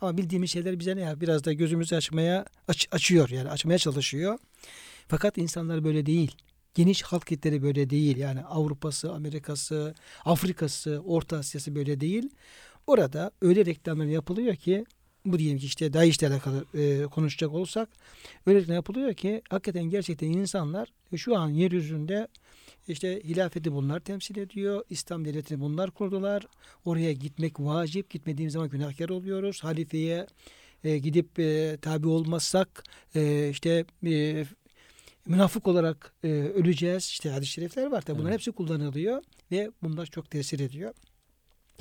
[0.01, 4.39] Ama bildiğimiz şeyler bize ne ya biraz da gözümüzü açmaya aç, açıyor yani açmaya çalışıyor.
[5.09, 6.37] Fakat insanlar böyle değil
[6.75, 8.17] geniş halk kitleri böyle değil.
[8.17, 12.31] Yani Avrupa'sı, Amerika'sı, Afrika'sı, Orta Asya'sı böyle değil.
[12.87, 14.85] Orada öyle reklamlar yapılıyor ki
[15.25, 17.89] bu diyelim ki işte DAEŞ'le alakalı e, konuşacak olursak
[18.47, 22.29] öyle reklam yapılıyor ki hakikaten gerçekten insanlar şu an yeryüzünde
[22.89, 24.85] işte hilafeti bunlar temsil ediyor.
[24.91, 26.47] İslam devletini bunlar kurdular.
[26.85, 28.11] Oraya gitmek vacip.
[28.11, 29.65] Gitmediğimiz zaman günahkar oluyoruz.
[29.65, 30.27] Halifeye
[30.85, 34.45] e, gidip e, tabi olmazsak e, işte e,
[35.27, 37.05] münafık olarak e, öleceğiz.
[37.05, 38.03] İşte hadis-i şerifler var.
[38.03, 38.19] Tabi.
[38.19, 38.41] Bunların evet.
[38.41, 40.95] hepsi kullanılıyor ve bunlar çok tesir ediyor.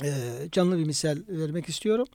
[0.03, 0.11] E,
[0.51, 2.07] canlı bir misal vermek istiyorum.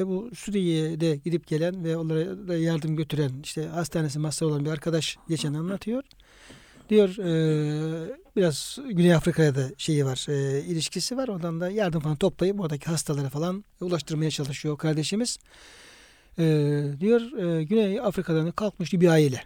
[0.00, 4.70] E, bu Suriye'de gidip gelen ve onlara da yardım götüren işte hastanesi masrafı olan bir
[4.70, 6.02] arkadaş geçen anlatıyor.
[6.90, 11.28] Diyor e, biraz Güney Afrika'ya da şeyi var, e, ilişkisi var.
[11.28, 15.38] Ondan da yardım falan toplayıp oradaki hastalara falan ulaştırmaya çalışıyor kardeşimiz.
[16.38, 16.44] E,
[17.00, 19.42] diyor e, Güney Afrika'dan kalkmış bir aile.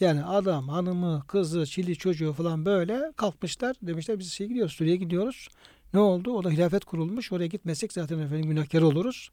[0.00, 3.76] Yani adam, hanımı, kızı, çili çocuğu falan böyle kalkmışlar.
[3.82, 5.48] Demişler biz şey gidiyoruz, Suriye'ye gidiyoruz.
[5.94, 6.32] Ne oldu?
[6.32, 7.32] O da hilafet kurulmuş.
[7.32, 9.30] Oraya gitmesek zaten efendim günahkar oluruz.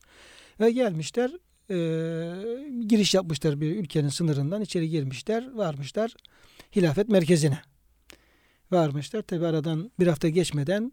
[0.59, 1.31] Ve gelmişler
[1.69, 1.77] e,
[2.87, 5.51] giriş yapmışlar bir ülkenin sınırından içeri girmişler.
[5.53, 6.15] Varmışlar
[6.75, 7.59] hilafet merkezine.
[8.71, 9.21] Varmışlar.
[9.21, 10.91] Tabi aradan bir hafta geçmeden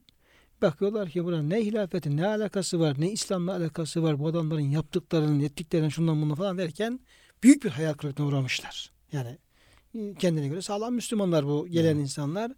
[0.62, 5.41] bakıyorlar ki buranın ne hilafeti ne alakası var ne İslam'la alakası var bu adamların yaptıklarının
[5.41, 7.01] ettiklerinin şundan bunu falan derken
[7.43, 8.91] büyük bir hayal kırıklığına uğramışlar.
[9.12, 9.39] Yani
[10.19, 12.01] kendine göre sağlam Müslümanlar bu gelen hmm.
[12.01, 12.53] insanlar.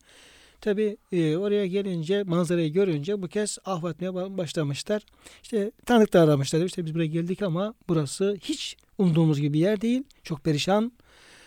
[0.61, 5.03] Tabi e, oraya gelince manzarayı görünce bu kez ahvatmaya başlamışlar.
[5.43, 6.65] İşte tanıklar aramışlar.
[6.65, 10.03] İşte biz buraya geldik ama burası hiç umduğumuz gibi bir yer değil.
[10.23, 10.93] Çok perişan.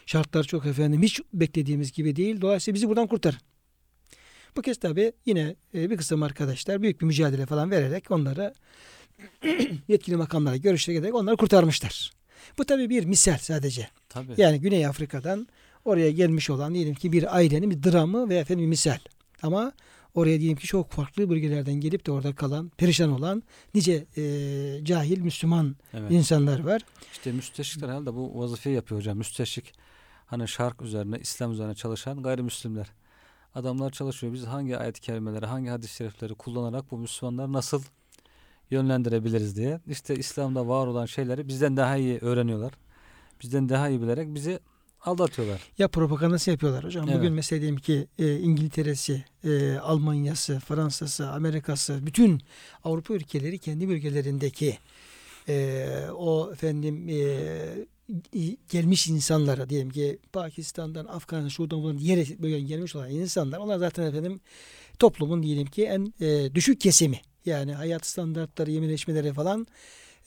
[0.06, 2.42] Şartlar çok efendim hiç beklediğimiz gibi değil.
[2.42, 3.38] Dolayısıyla bizi buradan kurtar.
[4.56, 8.54] Bu kez tabi yine e, bir kısım arkadaşlar büyük bir mücadele falan vererek onları
[9.88, 12.12] yetkili makamlara görüşe giderek onları kurtarmışlar.
[12.58, 13.90] Bu tabi bir misal sadece.
[14.10, 14.34] Tabii.
[14.38, 15.48] Yani Güney Afrika'dan
[15.90, 18.98] oraya gelmiş olan diyelim ki bir ailenin bir dramı ve efendim bir misal.
[19.42, 19.72] Ama
[20.16, 24.24] oraya diyelim ki çok farklı bölgelerden gelip de orada kalan, perişan olan nice e,
[24.84, 26.12] cahil Müslüman evet.
[26.12, 26.82] insanlar var.
[27.12, 29.18] İşte müsteşrikler herhalde bu vazifeyi yapıyor hocam.
[29.18, 29.74] Müsteşrik
[30.26, 32.88] hani şark üzerine, İslam üzerine çalışan gayrimüslimler.
[33.56, 34.34] Adamlar çalışıyor.
[34.34, 37.84] Biz hangi ayet-i kerimeleri, hangi hadis-i şerifleri kullanarak bu Müslümanlar nasıl
[38.72, 39.80] yönlendirebiliriz diye.
[39.88, 42.74] İşte İslam'da var olan şeyleri bizden daha iyi öğreniyorlar.
[43.42, 44.60] Bizden daha iyi bilerek bizi
[45.02, 45.62] aldatıyorlar.
[45.78, 47.06] Ya propagandası yapıyorlar hocam.
[47.10, 47.18] Evet.
[47.18, 52.42] Bugün mesela diyelim ki e, İngiltere'si, e, Almanya'sı, Fransa'sı, Amerika'sı, bütün
[52.84, 54.78] Avrupa ülkeleri kendi bölgelerindeki
[55.48, 55.86] e,
[56.16, 63.10] o efendim e, gelmiş insanlara diyelim ki Pakistan'dan, Afganistan'dan, şuradan buradan diğer bölgeden gelmiş olan
[63.12, 64.40] insanlar onlar zaten efendim
[65.00, 67.22] toplumun diyelim ki en e, düşük kesimi.
[67.46, 69.68] Yani hayat standartları, yemeleşmeleri falan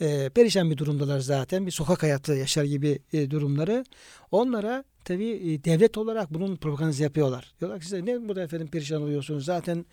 [0.03, 1.67] e, perişan bir durumdalar zaten.
[1.67, 3.85] Bir sokak hayatı yaşar gibi e, durumları.
[4.31, 7.55] Onlara tabi e, devlet olarak bunun propagandası yapıyorlar.
[7.61, 9.45] Diyorlar ki size ne burada efendim perişan oluyorsunuz?
[9.45, 9.87] Zaten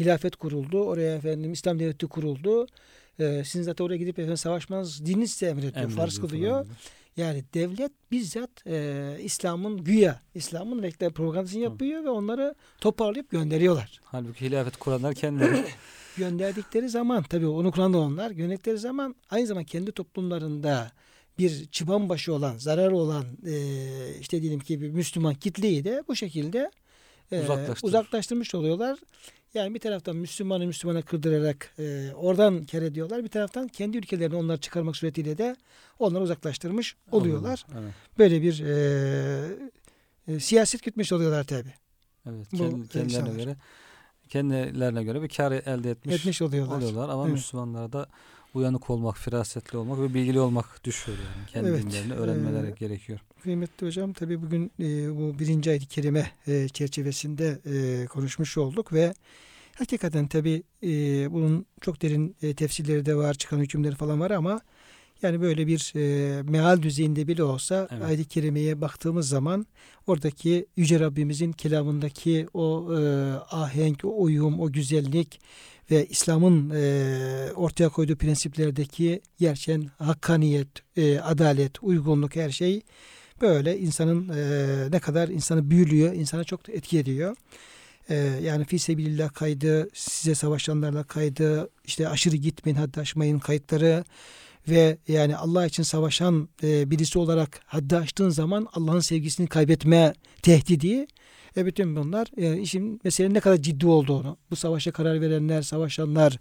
[0.00, 0.84] hilafet kuruldu.
[0.84, 2.66] Oraya efendim İslam devleti kuruldu.
[3.18, 5.90] E, sizin zaten oraya gidip efendim savaşmanız dininiz size emrediyor.
[5.90, 6.66] Farz kılıyor.
[7.16, 12.04] Yani devlet bizzat e, İslam'ın güya İslam'ın reklam propagandasını yapıyor Hı.
[12.04, 14.00] ve onları toparlayıp gönderiyorlar.
[14.04, 15.64] Halbuki hilafet kuranlar kendileri
[16.16, 20.90] gönderdikleri zaman tabii onu kuran da onlar gönderdikleri zaman aynı zamanda kendi toplumlarında
[21.38, 23.54] bir çıban başı olan, zarar olan e,
[24.20, 26.70] işte diyelim ki bir Müslüman kitleyi de bu şekilde
[27.32, 27.42] e,
[27.82, 28.98] uzaklaştırmış oluyorlar.
[29.54, 33.24] Yani bir taraftan Müslümanı Müslümana kırdırarak e, oradan kere diyorlar.
[33.24, 35.56] Bir taraftan kendi ülkelerini onları çıkarmak suretiyle de
[35.98, 37.66] onları uzaklaştırmış oluyorlar.
[37.80, 37.92] Evet.
[38.18, 39.56] Böyle bir e,
[40.28, 41.68] e, siyaset gütmüş oluyorlar tabi.
[42.28, 42.46] Evet.
[42.52, 43.44] Bu Kend- kendilerine insanlar.
[43.44, 43.56] göre
[44.28, 46.76] kendilerine göre bir kar elde etmiş, Etmiş oluyorlar.
[46.76, 47.32] oluyorlar ama Evet.
[47.32, 48.06] Müslümanlara da
[48.54, 51.46] uyanık olmak, firasetli olmak ve bilgili olmak düşüyor yani.
[51.46, 51.82] Kendi Evet.
[51.82, 53.20] dinlerini öğrenmeleri Ee, gerekiyor.
[53.42, 59.14] Kıymetli hocam tabi bugün e, bu birinci ayet-i kerime e, çerçevesinde e, konuşmuş olduk ve
[59.78, 60.88] hakikaten tabi e,
[61.32, 64.60] bunun çok derin e, tefsirleri de var, çıkan hükümleri falan var ama
[65.22, 68.02] yani böyle bir e, meal düzeyinde bile olsa Evet.
[68.02, 69.66] ayet-i kerimeye baktığımız zaman
[70.06, 72.98] oradaki Yüce Rabbimizin kelamındaki o e,
[73.50, 75.40] ahenk, o uyum, o güzellik
[75.90, 82.80] ve İslam'ın e, ortaya koyduğu prensiplerdeki gerçekten hakkaniyet, e, adalet, uygunluk her şey
[83.40, 87.36] böyle insanın e, ne kadar insanı büyülüyor, insana çok etki ediyor.
[88.08, 94.04] E, yani fi sebilillah kaydı, size savaşanlarla kaydı, işte aşırı gitmeyin, haddi aşmayın kayıtları
[94.68, 100.12] ve yani Allah için savaşan e, birisi olarak haddi aştığın zaman Allah'ın sevgisini kaybetme
[100.42, 101.06] tehdidi.
[101.56, 106.38] E bütün bunlar e, işin meselenin ne kadar ciddi olduğunu, bu savaşa karar verenler, savaşanlar,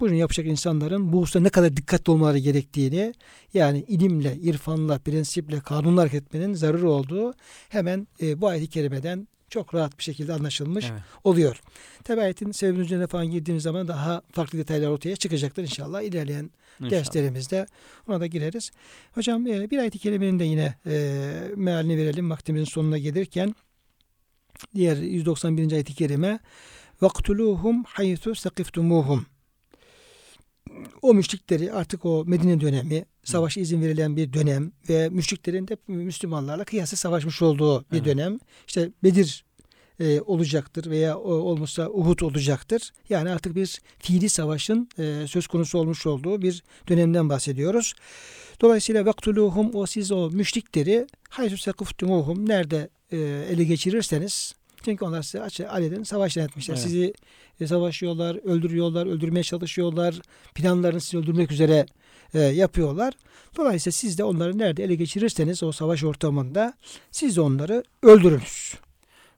[0.00, 3.14] bunu yapacak insanların bu hususta ne kadar dikkatli olmaları gerektiğini,
[3.54, 7.34] yani ilimle, irfanla, prensiple, kanunlar hareket etmenin zararı olduğu
[7.68, 11.01] hemen e, bu ayet-i kerimeden çok rahat bir şekilde anlaşılmış Evet.
[11.23, 11.61] oluyor.
[12.03, 16.91] Tabi ayetin sebebinin üzerine falan girdiğimiz zaman daha farklı detaylar ortaya çıkacaktır inşallah ilerleyen İnşallah.
[16.91, 17.65] derslerimizde
[18.07, 18.71] ona da gireriz.
[19.11, 23.55] Hocam e, bir ayet-i kerimenin de yine e, mealini verelim vaktimizin sonuna gelirken.
[24.75, 25.71] Diğer 191.
[25.71, 26.39] ayet-i kerime
[27.01, 29.21] وَقْتُلُوهُمْ حَيْثُ سَقِفْتُمُوهُمْ
[31.02, 36.64] o müşrikleri artık o Medine dönemi, savaşa izin verilen bir dönem ve müşriklerin de Müslümanlarla
[36.64, 38.04] kıyası savaşmış olduğu bir Evet.
[38.04, 38.38] dönem.
[38.66, 39.44] İşte Bedir
[40.00, 42.92] e, olacaktır veya o, olmuşsa Uhud olacaktır.
[43.08, 47.94] Yani artık bir fiili savaşın e, söz konusu olmuş olduğu bir dönemden bahsediyoruz.
[48.60, 53.16] Dolayısıyla vaktuluhum o siz o müşrikleri haysu sekuftumuhum nerede e,
[53.50, 54.54] ele geçirirseniz
[54.84, 56.74] çünkü onlar size açı aleden savaşlar etmişler.
[56.74, 56.82] Evet.
[56.82, 57.14] Sizi
[57.60, 60.20] e, savaşıyorlar, öldürüyorlar, öldürmeye çalışıyorlar.
[60.54, 61.86] Planlarını sizi öldürmek üzere
[62.34, 63.14] e, yapıyorlar.
[63.56, 66.74] Dolayısıyla siz de onları nerede ele geçirirseniz o savaş ortamında
[67.10, 68.74] siz de onları öldürünüz.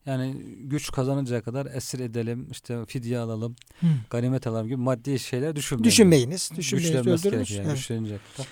[0.07, 3.57] Yani güç kazanıncaya kadar esir edelim, işte fidye alalım,
[4.11, 5.84] ganimet alalım gibi maddi şeyler düşünmeyin.
[5.84, 6.51] Düşünmeyiniz.
[6.57, 6.97] Düşünmeyiniz.
[6.97, 7.51] Güçlenmesi Öldürünüz.
[7.51, 8.09] Yani.
[8.38, 8.47] Evet.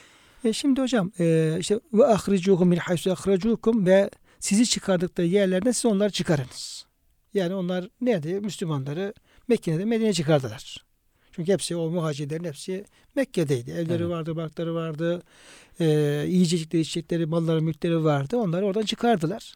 [0.44, 4.10] E şimdi hocam e, işte ve ahricuhum min haysu ahracukum ve
[4.40, 6.77] sizi çıkardıkları yerlerden siz onları çıkarınız.
[7.34, 8.40] Yani onlar nerede?
[8.40, 9.14] Müslümanları
[9.48, 10.84] Mekke'de Medine'ye çıkardılar.
[11.32, 13.70] Çünkü hepsi o muhacirlerin hepsi Mekke'deydi.
[13.70, 14.08] Evleri Evet.
[14.08, 15.22] vardı, barkları vardı.
[15.80, 15.84] E,
[16.28, 18.36] yiyecekleri, içecekleri, malları, mülkleri vardı.
[18.36, 19.54] Onları oradan çıkardılar.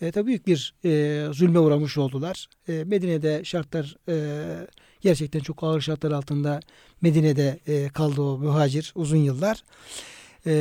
[0.00, 2.46] E, tabii büyük bir e, zulme uğramış oldular.
[2.68, 4.66] E, Medine'de şartlar e,
[5.00, 6.60] gerçekten çok ağır şartlar altında
[7.00, 9.64] Medine'de e, kaldı o muhacir uzun yıllar.
[10.46, 10.52] E,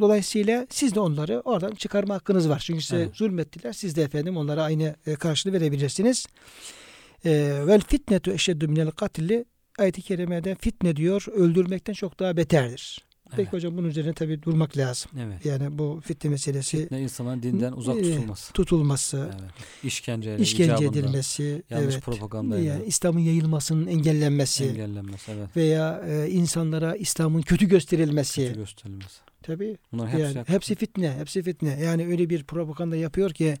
[0.00, 2.62] dolayısıyla siz de onları oradan çıkarma hakkınız var.
[2.66, 3.16] Çünkü size Evet.
[3.16, 3.72] zulmettiler.
[3.72, 6.26] Siz de efendim onlara aynı e, karşılığı verebilirsiniz.
[7.24, 7.30] E,
[7.66, 9.44] vel fitnetu eşeddü minel katli
[9.78, 13.06] ayet-i kerimede fitne diyor öldürmekten çok daha beterdir.
[13.30, 13.52] Peki Evet.
[13.52, 15.10] hocam bunun üzerine tabii durmak lazım.
[15.20, 15.46] Evet.
[15.46, 18.52] Yani bu fitne meselesi Ne insanların dinden uzak e, tutulması.
[18.52, 19.50] tutulması, Evet.
[19.84, 22.04] İşkenceyle, işkence edilmesi, yanlış evet.
[22.04, 25.32] propagandayla yani İslam'ın yayılmasının engellenmesi engellenmesi.
[25.32, 25.56] Evet.
[25.56, 28.46] veya e, insanlara İslam'ın kötü gösterilmesi.
[28.46, 29.20] Kötü gösterilmesi.
[29.46, 29.76] Tabii.
[29.92, 31.78] Bunlar hepsi, yani hepsi fitne, hepsi fitne.
[31.84, 33.54] Yani öyle bir propaganda yapıyor ki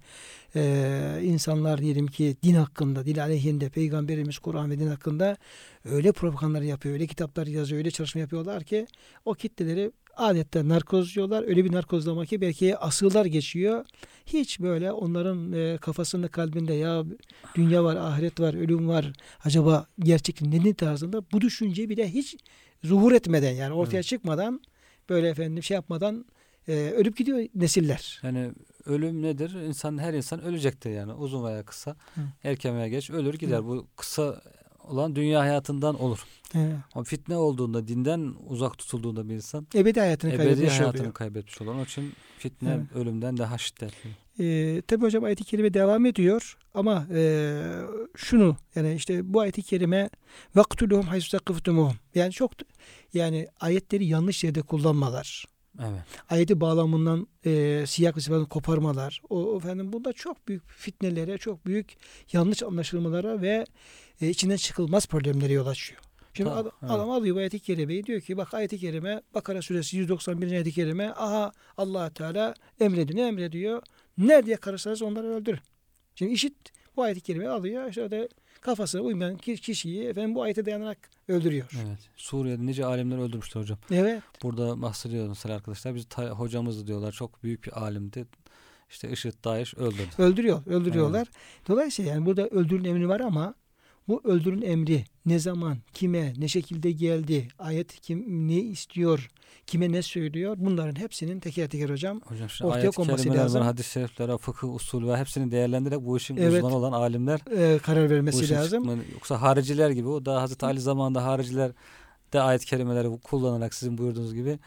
[0.56, 5.36] e, insanlar diyelim ki din hakkında, din aleyhinde, peygamberimiz Kur'an ve din hakkında
[5.84, 8.86] öyle propagandalar yapıyor, öyle kitaplar yazıyor, öyle çalışma yapıyorlar ki
[9.24, 11.42] o kitleleri adeta narkozluyorlar.
[11.42, 13.84] Öyle bir narkozlama ki belki asırlar geçiyor.
[14.26, 17.04] Hiç böyle onların e, kafasında, kalbinde ya
[17.54, 19.12] dünya var, ahiret var, ölüm var.
[19.44, 22.36] Acaba gerçek nedir tarzında bu düşünce bile hiç
[22.84, 24.04] zuhur etmeden yani ortaya Evet.
[24.06, 24.60] çıkmadan
[25.08, 26.24] böyle efendim şey yapmadan
[26.68, 28.20] e, ölüp gidiyor nesiller.
[28.22, 28.52] Yani
[28.86, 29.54] ölüm nedir?
[29.54, 31.96] İnsan her insan ölecektir yani uzun veya kısa.
[32.14, 32.20] Hı.
[32.44, 33.58] Erken veya geç ölür gider.
[33.58, 33.66] Hı.
[33.66, 34.42] Bu kısa
[34.84, 36.24] olan dünya hayatından olur.
[36.94, 41.14] Ama fitne olduğunda, dinden uzak tutulduğunda bir insan ebedi hayatını ebedi kaybetmiş hayatını oluyor.
[41.14, 41.70] kaybetmiş olur.
[41.74, 42.86] Onun için fitne Evet.
[42.94, 44.10] ölümden daha şiddetli.
[44.40, 47.62] E, tabi hocam ayet-i kerime devam ediyor ama e,
[48.16, 50.10] şunu yani işte bu ayet-i kerime
[50.54, 52.52] vaktuluhum haysu sakıftumuhum yani çok
[53.14, 55.44] yani ayetleri yanlış yerde kullanmalar.
[55.80, 56.00] Evet.
[56.30, 59.22] ayeti bağlamından e, siyak ve sıfatını koparmalar.
[59.30, 61.96] O efendim bunda çok büyük fitnelere, çok büyük
[62.32, 63.66] yanlış anlaşılmalara ve
[64.20, 66.00] e, içinden çıkılmaz problemlere yol açıyor.
[66.36, 66.92] Şimdi Tamam, adam, evet.
[66.92, 70.52] adam alıyor bu ayeti kerimeyi diyor ki bak ayeti kerime Bakara suresi 191.
[70.52, 73.18] ayeti kerime aha allah Teala emrediyor.
[73.18, 73.82] Ne emrediyor?
[74.18, 75.60] Nerede yakarırsanız onları öldürün.
[76.14, 76.54] Şimdi işit
[76.96, 77.88] O ayet-i kerimeyi alıyor.
[77.88, 78.28] İşte orada
[78.60, 80.98] kafasına uymayan ki- kişiyi efendim bu ayete dayanarak
[81.28, 81.66] öldürüyor.
[81.86, 81.98] Evet.
[82.16, 83.78] Suriye'de nice alimler öldürmüşler hocam.
[83.90, 84.22] Evet.
[84.42, 85.94] Burada bahsediyor mesela arkadaşlar.
[85.94, 88.26] Biz ta- hocamız diyorlar çok büyük bir alimdi.
[88.90, 90.02] İşte IŞİD, DAEŞ öldürdü.
[90.18, 91.28] Öldürüyor, öldürüyorlar.
[91.68, 93.54] Dolayısıyla yani burada öldürün emri var ama
[94.08, 99.28] bu öldürün emri ne zaman, kime, ne şekilde geldi, ayet kim ne istiyor,
[99.66, 103.62] kime ne söylüyor bunların hepsinin teker teker hocam Hocam şimdi Ortaya konması lazım.
[103.62, 106.52] hadis-i şerifler, fıkıh, usul ve hepsini değerlendirerek bu işin Evet.
[106.52, 107.40] uzmanı olan alimler
[107.74, 108.82] e, karar vermesi lazım.
[108.82, 111.72] çıkmanı- yoksa hariciler gibi o da Hazreti Ali zamanında hariciler
[112.32, 114.58] de ayet-i kerimeleri kullanarak sizin buyurduğunuz gibi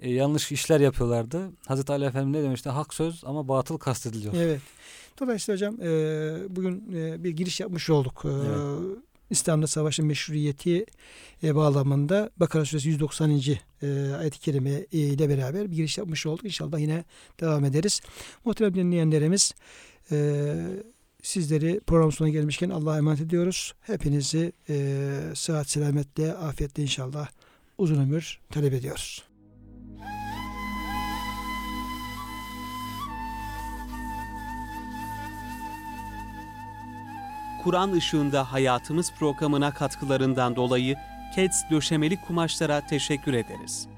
[0.00, 1.50] e, yanlış işler yapıyorlardı.
[1.66, 2.68] Hazreti Ali Efendimiz ne demişti?
[2.68, 4.34] Hak söz ama batıl kastediliyor.
[4.36, 4.60] Evet.
[5.20, 8.22] Dolayısıyla hocam e, bugün e, bir giriş yapmış olduk.
[8.24, 8.98] E, Evet.
[9.30, 10.86] İslam'da savaşın meşruiyeti
[11.42, 13.30] e, bağlamında Bakara suresi 190.
[13.30, 16.44] E, ayet-i kerime e, ile beraber bir giriş yapmış olduk.
[16.44, 17.04] İnşallah yine
[17.40, 18.00] devam ederiz.
[18.44, 19.54] Muhterem dinleyenlerimiz
[20.10, 20.54] e,
[21.22, 23.74] sizleri program sonuna gelmişken Allah'a emanet ediyoruz.
[23.80, 24.96] Hepinizi e,
[25.34, 27.28] sıhhat, selametle, afiyetle inşallah
[27.78, 29.27] uzun ömür talep ediyoruz.
[37.62, 40.96] Kur'an ışığında hayatımız programına katkılarından dolayı
[41.34, 43.88] KEDS döşemeli kumaşlara teşekkür ederiz.